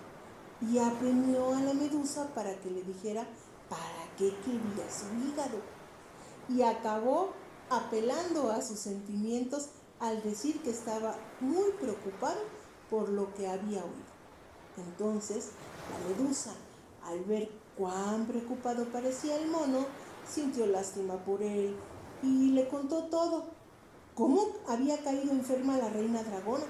y 0.62 0.78
apremió 0.78 1.56
a 1.56 1.62
la 1.62 1.74
medusa 1.74 2.28
para 2.36 2.56
que 2.60 2.70
le 2.70 2.84
dijera 2.84 3.26
para 3.70 4.16
qué 4.18 4.36
quería 4.44 4.90
su 4.92 5.06
hígado. 5.26 5.58
Y 6.50 6.62
acabó 6.62 7.34
apelando 7.70 8.52
a 8.52 8.62
sus 8.62 8.80
sentimientos 8.80 9.70
al 10.00 10.22
decir 10.24 10.62
que 10.62 10.72
estaba 10.72 11.16
muy 11.40 11.72
preocupado 11.80 12.42
por 12.90 13.08
lo 13.10 13.34
que 13.34 13.48
había 13.48 13.80
oído. 13.80 14.12
Entonces, 14.78 15.52
la 15.92 16.10
medusa, 16.10 16.54
al 17.04 17.24
ver 17.24 17.50
cuán 17.82 18.28
preocupado 18.28 18.86
parecía 18.86 19.36
el 19.38 19.50
mono, 19.50 19.88
sintió 20.32 20.68
lástima 20.68 21.16
por 21.16 21.42
él 21.42 21.76
y 22.22 22.52
le 22.52 22.68
contó 22.68 23.06
todo. 23.06 23.46
Cómo 24.14 24.46
había 24.68 25.00
caído 25.00 25.32
enferma 25.32 25.78
la 25.78 25.90
reina 25.90 26.22
dragona 26.22 26.66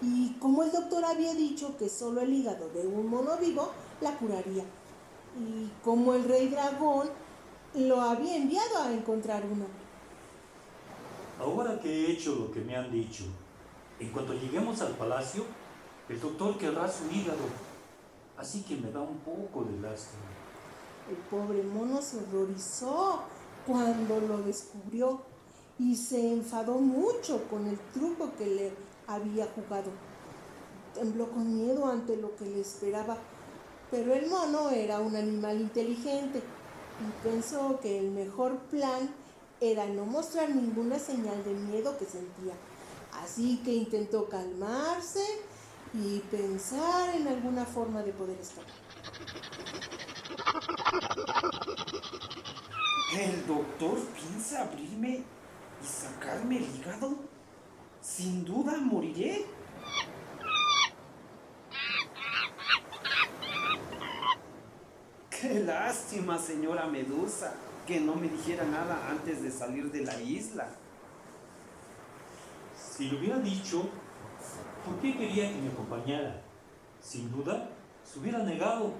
y 0.00 0.36
cómo 0.38 0.62
el 0.62 0.70
doctor 0.70 1.04
había 1.04 1.34
dicho 1.34 1.76
que 1.76 1.88
solo 1.88 2.20
el 2.20 2.32
hígado 2.32 2.68
de 2.68 2.86
un 2.86 3.08
mono 3.08 3.36
vivo 3.38 3.72
la 4.00 4.16
curaría. 4.16 4.62
Y 5.36 5.68
cómo 5.82 6.14
el 6.14 6.22
rey 6.22 6.48
dragón 6.48 7.08
lo 7.74 8.00
había 8.00 8.36
enviado 8.36 8.82
a 8.84 8.92
encontrar 8.92 9.42
uno. 9.44 9.64
Ahora 11.40 11.80
que 11.80 11.88
he 11.88 12.12
hecho 12.12 12.36
lo 12.36 12.52
que 12.52 12.60
me 12.60 12.76
han 12.76 12.92
dicho, 12.92 13.24
en 13.98 14.12
cuanto 14.12 14.32
lleguemos 14.34 14.80
al 14.80 14.92
palacio, 14.92 15.44
el 16.08 16.20
doctor 16.20 16.56
querrá 16.56 16.88
su 16.88 17.10
hígado. 17.10 17.48
Así 18.36 18.62
que 18.62 18.76
me 18.76 18.92
da 18.92 19.00
un 19.00 19.18
poco 19.18 19.64
de 19.64 19.80
lástima. 19.80 20.31
El 21.08 21.16
pobre 21.30 21.62
mono 21.62 22.00
se 22.00 22.18
horrorizó 22.18 23.22
cuando 23.66 24.20
lo 24.20 24.38
descubrió 24.42 25.20
y 25.78 25.96
se 25.96 26.32
enfadó 26.32 26.74
mucho 26.74 27.42
con 27.48 27.66
el 27.66 27.78
truco 27.92 28.30
que 28.38 28.46
le 28.46 28.72
había 29.06 29.46
jugado. 29.46 29.90
Tembló 30.94 31.30
con 31.30 31.54
miedo 31.54 31.86
ante 31.86 32.16
lo 32.16 32.36
que 32.36 32.44
le 32.44 32.60
esperaba, 32.60 33.16
pero 33.90 34.14
el 34.14 34.28
mono 34.28 34.70
era 34.70 35.00
un 35.00 35.16
animal 35.16 35.60
inteligente 35.60 36.38
y 36.38 37.28
pensó 37.28 37.80
que 37.80 37.98
el 37.98 38.10
mejor 38.10 38.58
plan 38.70 39.12
era 39.60 39.86
no 39.86 40.04
mostrar 40.04 40.50
ninguna 40.50 40.98
señal 40.98 41.42
de 41.44 41.54
miedo 41.54 41.96
que 41.98 42.04
sentía. 42.04 42.54
Así 43.22 43.60
que 43.64 43.72
intentó 43.72 44.28
calmarse 44.28 45.24
y 45.94 46.20
pensar 46.30 47.14
en 47.14 47.28
alguna 47.28 47.64
forma 47.64 48.02
de 48.02 48.12
poder 48.12 48.38
escapar. 48.40 48.72
¿El 53.12 53.46
doctor 53.46 53.98
piensa 54.14 54.62
abrirme 54.62 55.22
y 55.82 55.86
sacarme 55.86 56.58
el 56.58 56.64
hígado? 56.76 57.16
Sin 58.02 58.44
duda 58.44 58.76
moriré. 58.78 59.46
Qué 65.30 65.60
lástima, 65.60 66.38
señora 66.38 66.86
Medusa, 66.86 67.54
que 67.86 68.00
no 68.00 68.14
me 68.14 68.28
dijera 68.28 68.64
nada 68.64 69.08
antes 69.08 69.42
de 69.42 69.50
salir 69.50 69.90
de 69.90 70.04
la 70.04 70.20
isla. 70.20 70.68
Si 72.76 73.08
lo 73.08 73.18
hubiera 73.18 73.38
dicho, 73.38 73.88
¿por 74.84 74.96
qué 75.00 75.16
quería 75.16 75.48
que 75.48 75.60
me 75.62 75.70
acompañara? 75.70 76.42
Sin 77.00 77.32
duda, 77.32 77.70
se 78.04 78.18
hubiera 78.18 78.40
negado. 78.40 78.92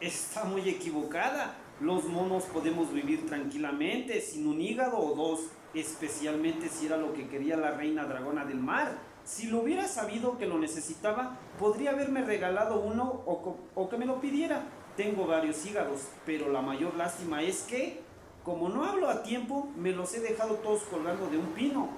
Está 0.00 0.44
muy 0.44 0.68
equivocada. 0.68 1.56
Los 1.80 2.04
monos 2.04 2.44
podemos 2.44 2.92
vivir 2.92 3.26
tranquilamente 3.26 4.20
sin 4.20 4.46
un 4.46 4.60
hígado 4.60 4.98
o 4.98 5.14
dos, 5.14 5.40
especialmente 5.74 6.68
si 6.68 6.86
era 6.86 6.96
lo 6.96 7.12
que 7.12 7.28
quería 7.28 7.56
la 7.56 7.72
reina 7.72 8.04
dragona 8.04 8.44
del 8.44 8.60
mar. 8.60 8.96
Si 9.24 9.48
lo 9.48 9.60
hubiera 9.60 9.88
sabido 9.88 10.38
que 10.38 10.46
lo 10.46 10.58
necesitaba, 10.58 11.36
podría 11.58 11.90
haberme 11.90 12.22
regalado 12.22 12.80
uno 12.80 13.22
o, 13.26 13.56
o 13.74 13.88
que 13.88 13.96
me 13.96 14.06
lo 14.06 14.20
pidiera. 14.20 14.62
Tengo 14.96 15.26
varios 15.26 15.66
hígados, 15.66 16.02
pero 16.24 16.50
la 16.50 16.62
mayor 16.62 16.94
lástima 16.94 17.42
es 17.42 17.62
que, 17.62 18.00
como 18.44 18.68
no 18.68 18.84
hablo 18.84 19.08
a 19.08 19.24
tiempo, 19.24 19.68
me 19.76 19.92
los 19.92 20.14
he 20.14 20.20
dejado 20.20 20.54
todos 20.56 20.82
colgando 20.84 21.28
de 21.28 21.38
un 21.38 21.46
pino. 21.48 21.88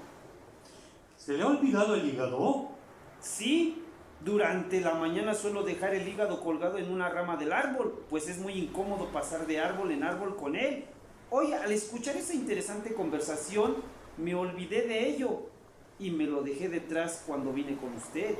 ¿Se 1.19 1.35
le 1.35 1.43
ha 1.43 1.47
olvidado 1.47 1.95
el 1.95 2.09
hígado? 2.09 2.69
Sí, 3.21 3.85
durante 4.25 4.81
la 4.81 4.95
mañana 4.95 5.35
suelo 5.35 5.63
dejar 5.63 5.95
el 5.95 6.07
hígado 6.07 6.41
colgado 6.43 6.79
en 6.79 6.91
una 6.91 7.09
rama 7.09 7.37
del 7.37 7.53
árbol, 7.53 8.05
pues 8.11 8.29
es 8.29 8.39
muy 8.39 8.53
incómodo 8.53 9.07
pasar 9.07 9.47
de 9.47 9.61
árbol 9.61 9.93
en 9.93 10.03
árbol 10.03 10.37
con 10.37 10.57
él. 10.57 10.85
Hoy, 11.31 11.53
al 11.53 11.73
escuchar 11.73 12.17
esa 12.17 12.35
interesante 12.35 12.93
conversación, 12.93 13.77
me 14.19 14.35
olvidé 14.35 14.83
de 14.83 15.09
ello 15.09 15.43
y 15.99 16.11
me 16.11 16.25
lo 16.25 16.43
dejé 16.43 16.69
detrás 16.69 17.23
cuando 17.27 17.53
vine 17.53 17.77
con 17.77 17.95
usted. 17.95 18.35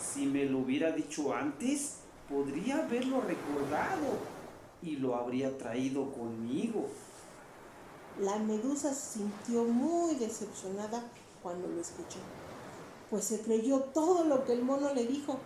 Si 0.00 0.26
me 0.26 0.46
lo 0.46 0.58
hubiera 0.58 0.90
dicho 0.92 1.34
antes, 1.34 1.98
podría 2.28 2.78
haberlo 2.78 3.20
recordado 3.20 4.18
y 4.82 4.96
lo 4.96 5.14
habría 5.14 5.56
traído 5.58 6.10
conmigo. 6.12 6.88
La 8.20 8.38
medusa 8.38 8.92
se 8.94 9.18
sintió 9.18 9.64
muy 9.64 10.14
decepcionada 10.16 11.04
cuando 11.42 11.68
lo 11.68 11.80
escuchó, 11.80 12.18
pues 13.10 13.24
se 13.24 13.40
creyó 13.40 13.80
todo 13.80 14.24
lo 14.24 14.44
que 14.44 14.52
el 14.52 14.62
mono 14.62 14.94
le 14.94 15.06
dijo. 15.06 15.38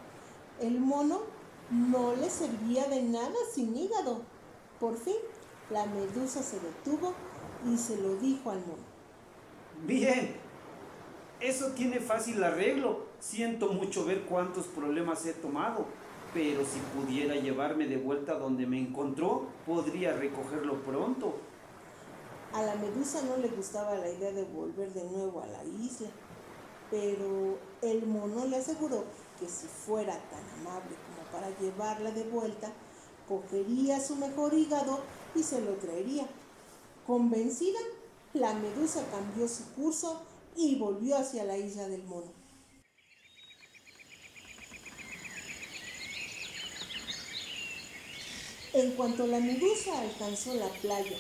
El 0.60 0.78
mono 0.78 1.20
no 1.70 2.14
le 2.14 2.28
servía 2.28 2.86
de 2.88 3.02
nada 3.02 3.34
sin 3.52 3.76
hígado. 3.76 4.20
Por 4.78 4.96
fin, 4.96 5.16
la 5.70 5.86
medusa 5.86 6.42
se 6.42 6.60
detuvo 6.60 7.14
y 7.66 7.76
se 7.78 7.96
lo 7.96 8.16
dijo 8.16 8.50
al 8.50 8.60
mono. 8.60 8.84
Bien, 9.86 10.36
eso 11.40 11.68
tiene 11.72 12.00
fácil 12.00 12.42
arreglo. 12.44 13.06
Siento 13.18 13.72
mucho 13.72 14.04
ver 14.04 14.22
cuántos 14.22 14.66
problemas 14.66 15.24
he 15.24 15.32
tomado, 15.32 15.86
pero 16.34 16.64
si 16.64 16.78
pudiera 16.94 17.34
llevarme 17.36 17.86
de 17.86 17.96
vuelta 17.96 18.34
donde 18.34 18.66
me 18.66 18.78
encontró, 18.78 19.46
podría 19.66 20.14
recogerlo 20.14 20.82
pronto. 20.82 21.36
A 22.52 22.62
la 22.62 22.76
medusa 22.76 23.20
no 23.22 23.36
le 23.38 23.48
gustaba 23.48 23.96
la 23.96 24.08
idea 24.08 24.30
de 24.30 24.44
volver 24.44 24.92
de 24.92 25.04
nuevo 25.04 25.42
a 25.42 25.46
la 25.46 25.64
isla, 25.64 26.08
pero 26.94 27.58
el 27.82 28.06
mono 28.06 28.46
le 28.46 28.58
aseguró 28.58 29.02
que 29.40 29.48
si 29.48 29.66
fuera 29.66 30.12
tan 30.30 30.48
amable 30.60 30.94
como 30.94 31.28
para 31.32 31.50
llevarla 31.58 32.12
de 32.12 32.22
vuelta, 32.22 32.72
cogería 33.28 33.98
su 33.98 34.14
mejor 34.14 34.54
hígado 34.54 35.00
y 35.34 35.42
se 35.42 35.60
lo 35.60 35.72
traería. 35.72 36.24
Convencida, 37.04 37.80
la 38.32 38.54
medusa 38.54 39.04
cambió 39.10 39.48
su 39.48 39.64
curso 39.72 40.22
y 40.54 40.76
volvió 40.76 41.16
hacia 41.16 41.42
la 41.42 41.58
isla 41.58 41.88
del 41.88 42.04
mono. 42.04 42.32
En 48.72 48.92
cuanto 48.92 49.26
la 49.26 49.40
medusa 49.40 49.98
alcanzó 49.98 50.54
la 50.54 50.68
playa 50.68 51.16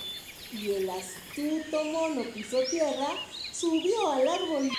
y 0.52 0.70
el 0.70 0.88
astuto 0.88 1.84
mono 1.84 2.22
pisó 2.32 2.58
tierra, 2.70 3.08
subió 3.52 4.12
al 4.12 4.28
árbol. 4.28 4.70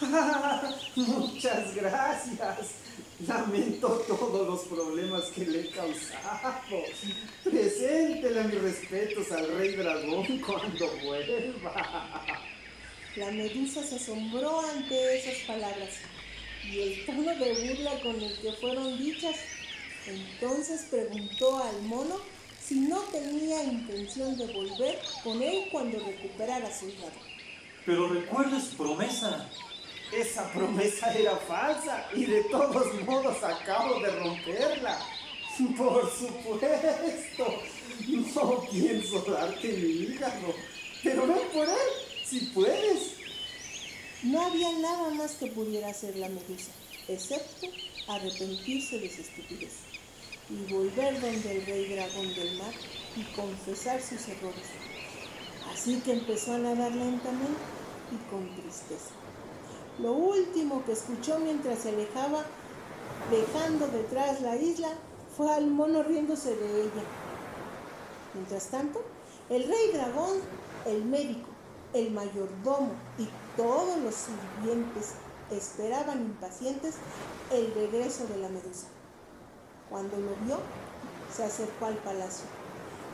Muchas 0.96 1.74
gracias. 1.74 2.86
Lamento 3.26 3.88
todos 4.06 4.46
los 4.46 4.60
problemas 4.64 5.24
que 5.34 5.46
le 5.46 5.60
he 5.60 5.70
causado. 5.70 6.82
Preséntele 7.44 8.44
mis 8.44 8.60
respetos 8.60 9.32
al 9.32 9.56
rey 9.56 9.74
dragón 9.74 10.38
cuando 10.40 10.90
vuelva. 11.02 12.22
La 13.16 13.30
medusa 13.30 13.82
se 13.82 13.96
asombró 13.96 14.60
ante 14.60 15.18
esas 15.18 15.46
palabras 15.46 15.88
y 16.70 16.80
el 16.80 17.06
tono 17.06 17.34
de 17.34 17.54
burla 17.54 17.98
con 18.02 18.20
el 18.20 18.38
que 18.38 18.52
fueron 18.52 18.98
dichas. 18.98 19.36
Entonces 20.06 20.86
preguntó 20.90 21.62
al 21.64 21.82
mono 21.82 22.20
si 22.62 22.80
no 22.80 23.00
tenía 23.12 23.62
intención 23.64 24.36
de 24.36 24.46
volver 24.52 24.98
con 25.24 25.42
él 25.42 25.68
cuando 25.72 25.98
recuperara 26.00 26.70
su 26.78 26.88
hígado. 26.88 27.12
Pero 27.86 28.08
recuerda 28.08 28.60
su 28.60 28.76
promesa. 28.76 29.48
Esa 30.12 30.50
promesa 30.52 31.12
era 31.12 31.36
falsa 31.36 32.08
y 32.14 32.24
de 32.26 32.44
todos 32.44 32.94
modos 33.02 33.42
acabo 33.42 34.00
de 34.00 34.10
romperla. 34.12 34.98
Por 35.76 36.10
supuesto, 36.10 37.46
no 38.08 38.60
pienso 38.70 39.20
darte 39.22 39.68
mi 39.68 39.88
hígado, 40.04 40.54
pero 41.02 41.26
ven 41.26 41.48
por 41.52 41.66
él, 41.66 42.24
si 42.24 42.40
puedes. 42.54 43.12
No 44.22 44.42
había 44.42 44.70
nada 44.78 45.10
más 45.10 45.32
que 45.32 45.46
pudiera 45.46 45.88
hacer 45.88 46.16
la 46.16 46.28
medusa, 46.28 46.72
excepto 47.08 47.68
arrepentirse 48.08 48.98
de 48.98 49.10
su 49.10 49.22
estupidez 49.22 49.72
y 50.48 50.72
volver 50.72 51.20
donde 51.20 51.56
el 51.56 51.66
rey 51.66 51.94
dragón 51.94 52.34
del 52.34 52.58
mar 52.58 52.72
y 53.16 53.22
confesar 53.34 54.00
sus 54.00 54.28
errores. 54.28 54.66
Así 55.72 56.00
que 56.00 56.12
empezó 56.12 56.54
a 56.54 56.58
nadar 56.58 56.92
lentamente 56.92 57.60
y 58.12 58.30
con 58.30 58.48
tristeza. 58.56 59.25
Lo 59.98 60.12
último 60.12 60.84
que 60.84 60.92
escuchó 60.92 61.38
mientras 61.38 61.78
se 61.78 61.88
alejaba, 61.88 62.44
dejando 63.30 63.86
detrás 63.88 64.42
la 64.42 64.54
isla, 64.56 64.88
fue 65.34 65.50
al 65.50 65.68
mono 65.68 66.02
riéndose 66.02 66.54
de 66.54 66.82
ella. 66.82 67.02
Mientras 68.34 68.68
tanto, 68.68 69.02
el 69.48 69.62
rey 69.62 69.92
dragón, 69.94 70.38
el 70.84 71.02
médico, 71.04 71.48
el 71.94 72.10
mayordomo 72.10 72.90
y 73.16 73.26
todos 73.56 73.98
los 73.98 74.14
sirvientes 74.14 75.12
esperaban 75.50 76.20
impacientes 76.20 76.96
el 77.50 77.72
regreso 77.72 78.26
de 78.26 78.36
la 78.36 78.48
medusa. 78.50 78.88
Cuando 79.88 80.18
lo 80.18 80.34
vio, 80.44 80.58
se 81.34 81.44
acercó 81.44 81.86
al 81.86 81.96
palacio. 81.96 82.44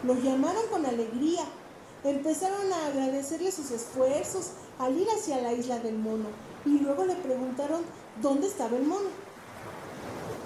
Lo 0.04 0.14
llamaron 0.14 0.66
con 0.70 0.84
alegría. 0.84 1.44
Empezaron 2.02 2.72
a 2.72 2.86
agradecerle 2.86 3.52
sus 3.52 3.70
esfuerzos 3.70 4.50
al 4.80 4.98
ir 4.98 5.06
hacia 5.10 5.40
la 5.40 5.52
isla 5.52 5.78
del 5.78 5.96
mono 5.96 6.26
y 6.64 6.78
luego 6.78 7.04
le 7.04 7.16
preguntaron 7.16 7.82
dónde 8.20 8.46
estaba 8.46 8.76
el 8.76 8.84
mono. 8.84 9.08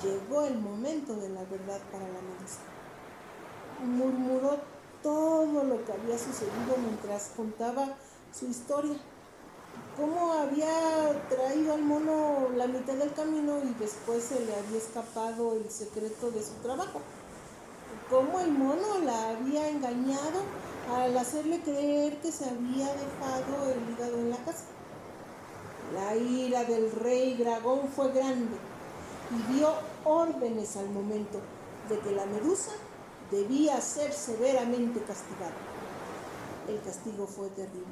Llegó 0.03 0.43
el 0.43 0.59
momento 0.59 1.15
de 1.17 1.29
la 1.29 1.43
verdad 1.45 1.81
para 1.91 2.05
la 2.05 2.21
medusa. 2.21 2.61
Murmuró 3.85 4.59
todo 5.03 5.65
lo 5.65 5.85
que 5.85 5.93
había 5.93 6.19
sucedido 6.19 6.77
mientras 6.81 7.33
contaba 7.37 7.97
su 8.33 8.47
historia. 8.47 8.97
Cómo 9.97 10.33
había 10.35 11.29
traído 11.29 11.75
al 11.75 11.83
mono 11.83 12.49
la 12.55 12.67
mitad 12.67 12.95
del 12.95 13.13
camino 13.13 13.59
y 13.65 13.75
después 13.81 14.25
se 14.25 14.41
le 14.45 14.55
había 14.55 14.79
escapado 14.79 15.55
el 15.55 15.71
secreto 15.71 16.31
de 16.31 16.43
su 16.43 16.53
trabajo. 16.63 17.01
Cómo 18.11 18.41
el 18.41 18.53
mono 18.53 18.99
la 19.05 19.31
había 19.31 19.69
engañado 19.69 20.43
al 20.95 21.17
hacerle 21.17 21.61
creer 21.61 22.21
que 22.21 22.31
se 22.31 22.45
había 22.45 22.87
dejado 22.87 23.73
el 23.73 23.93
hígado 23.93 24.19
en 24.19 24.31
la 24.31 24.37
casa. 24.39 24.65
La 25.95 26.17
ira 26.17 26.65
del 26.65 26.91
rey 26.91 27.37
dragón 27.37 27.89
fue 27.89 28.11
grande 28.13 28.57
y 29.31 29.53
dio 29.53 29.73
órdenes 30.05 30.77
al 30.77 30.89
momento 30.91 31.41
de 31.89 31.99
que 32.01 32.13
la 32.13 32.27
medusa 32.27 32.73
debía 33.31 33.81
ser 33.81 34.13
severamente 34.13 35.01
castigada. 35.01 35.55
El 36.69 36.81
castigo 36.83 37.27
fue 37.27 37.49
terrible. 37.51 37.85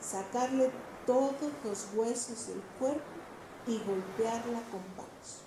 Sacarle 0.00 0.70
todos 1.06 1.52
los 1.64 1.88
huesos 1.94 2.48
del 2.48 2.60
cuerpo 2.78 3.02
y 3.66 3.78
golpearla 3.78 4.60
con 4.70 4.80
palos. 4.96 5.40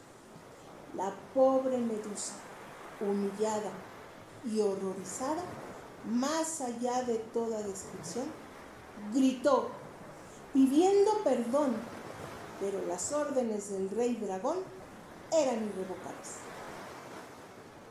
La 0.95 1.13
pobre 1.33 1.77
medusa, 1.77 2.33
humillada 2.99 3.71
y 4.45 4.59
horrorizada, 4.59 5.43
más 6.05 6.61
allá 6.61 7.03
de 7.03 7.15
toda 7.33 7.61
descripción, 7.63 8.25
gritó 9.13 9.69
pidiendo 10.57 11.11
perdón, 11.23 11.71
pero 12.59 12.83
las 12.87 13.13
órdenes 13.13 13.69
del 13.69 13.91
rey 13.91 14.15
dragón 14.15 14.57
eran 15.31 15.57
irrevocables. 15.57 16.37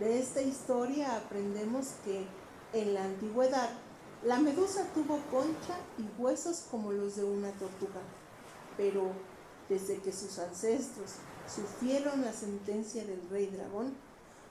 De 0.00 0.18
esta 0.18 0.42
historia 0.42 1.16
aprendemos 1.16 1.90
que 2.04 2.26
en 2.72 2.94
la 2.94 3.04
antigüedad 3.04 3.70
la 4.24 4.40
medusa 4.40 4.84
tuvo 4.94 5.20
concha 5.30 5.78
y 5.96 6.20
huesos 6.20 6.64
como 6.68 6.90
los 6.90 7.14
de 7.14 7.22
una 7.22 7.52
tortuga, 7.52 8.00
pero 8.76 9.12
desde 9.68 9.98
que 9.98 10.12
sus 10.12 10.36
ancestros 10.40 11.12
sufrieron 11.46 12.22
la 12.22 12.32
sentencia 12.32 13.04
del 13.04 13.22
rey 13.30 13.46
dragón, 13.46 13.94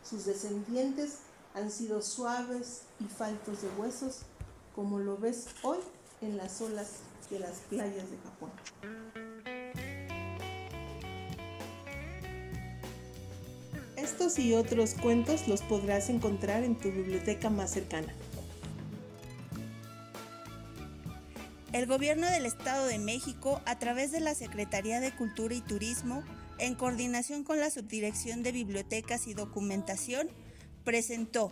sus 0.10 0.24
descendientes 0.24 1.18
han 1.54 1.70
sido 1.70 2.02
suaves 2.02 2.84
y 3.02 3.10
faltos 3.10 3.62
de 3.62 3.68
huesos, 3.78 4.20
como 4.74 5.00
lo 5.00 5.18
ves 5.18 5.48
hoy 5.64 5.80
en 6.22 6.38
las 6.38 6.62
olas 6.62 7.02
de 7.30 7.40
las 7.40 7.60
playas 7.70 8.10
de 8.12 8.18
Japón. 8.24 8.52
Estos 13.96 14.38
y 14.40 14.54
otros 14.54 14.94
cuentos 14.94 15.48
los 15.48 15.62
podrás 15.62 16.10
encontrar 16.10 16.64
en 16.64 16.76
tu 16.76 16.92
biblioteca 16.92 17.50
más 17.50 17.72
cercana. 17.72 18.14
El 21.74 21.88
Gobierno 21.88 22.30
del 22.30 22.46
Estado 22.46 22.86
de 22.86 23.00
México, 23.00 23.62
a 23.66 23.80
través 23.80 24.12
de 24.12 24.20
la 24.20 24.36
Secretaría 24.36 25.00
de 25.00 25.12
Cultura 25.14 25.56
y 25.56 25.62
Turismo, 25.62 26.24
en 26.58 26.76
coordinación 26.76 27.44
con 27.44 27.60
la 27.60 27.70
Subdirección 27.70 28.44
de 28.44 28.54
Bibliotecas 28.54 29.28
y 29.28 29.34
Documentación, 29.34 30.30
presentó 30.86 31.52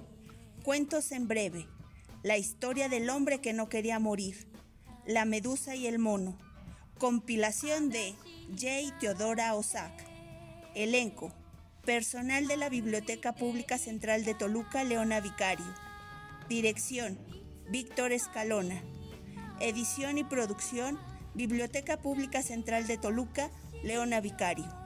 Cuentos 0.64 1.12
en 1.12 1.28
breve, 1.28 1.68
la 2.22 2.38
historia 2.38 2.88
del 2.88 3.10
hombre 3.10 3.42
que 3.42 3.52
no 3.52 3.68
quería 3.68 4.00
morir, 4.00 4.48
La 5.06 5.26
Medusa 5.26 5.76
y 5.76 5.86
el 5.86 6.00
Mono, 6.00 6.38
compilación 6.98 7.90
de 7.90 8.16
J. 8.52 8.98
Teodora 9.02 9.54
Osak, 9.54 9.92
elenco, 10.76 11.34
personal 11.86 12.48
de 12.48 12.56
la 12.56 12.70
Biblioteca 12.70 13.36
Pública 13.36 13.78
Central 13.78 14.24
de 14.24 14.34
Toluca, 14.34 14.86
Leona 14.86 15.20
Vicario, 15.20 15.66
dirección, 16.48 17.20
Víctor 17.70 18.14
Escalona, 18.14 18.82
edición 19.60 20.18
y 20.18 20.24
producción, 20.24 20.98
Biblioteca 21.34 21.98
Pública 21.98 22.42
Central 22.42 22.88
de 22.88 22.98
Toluca, 22.98 23.52
Leona 23.84 24.22
Vicario. 24.22 24.83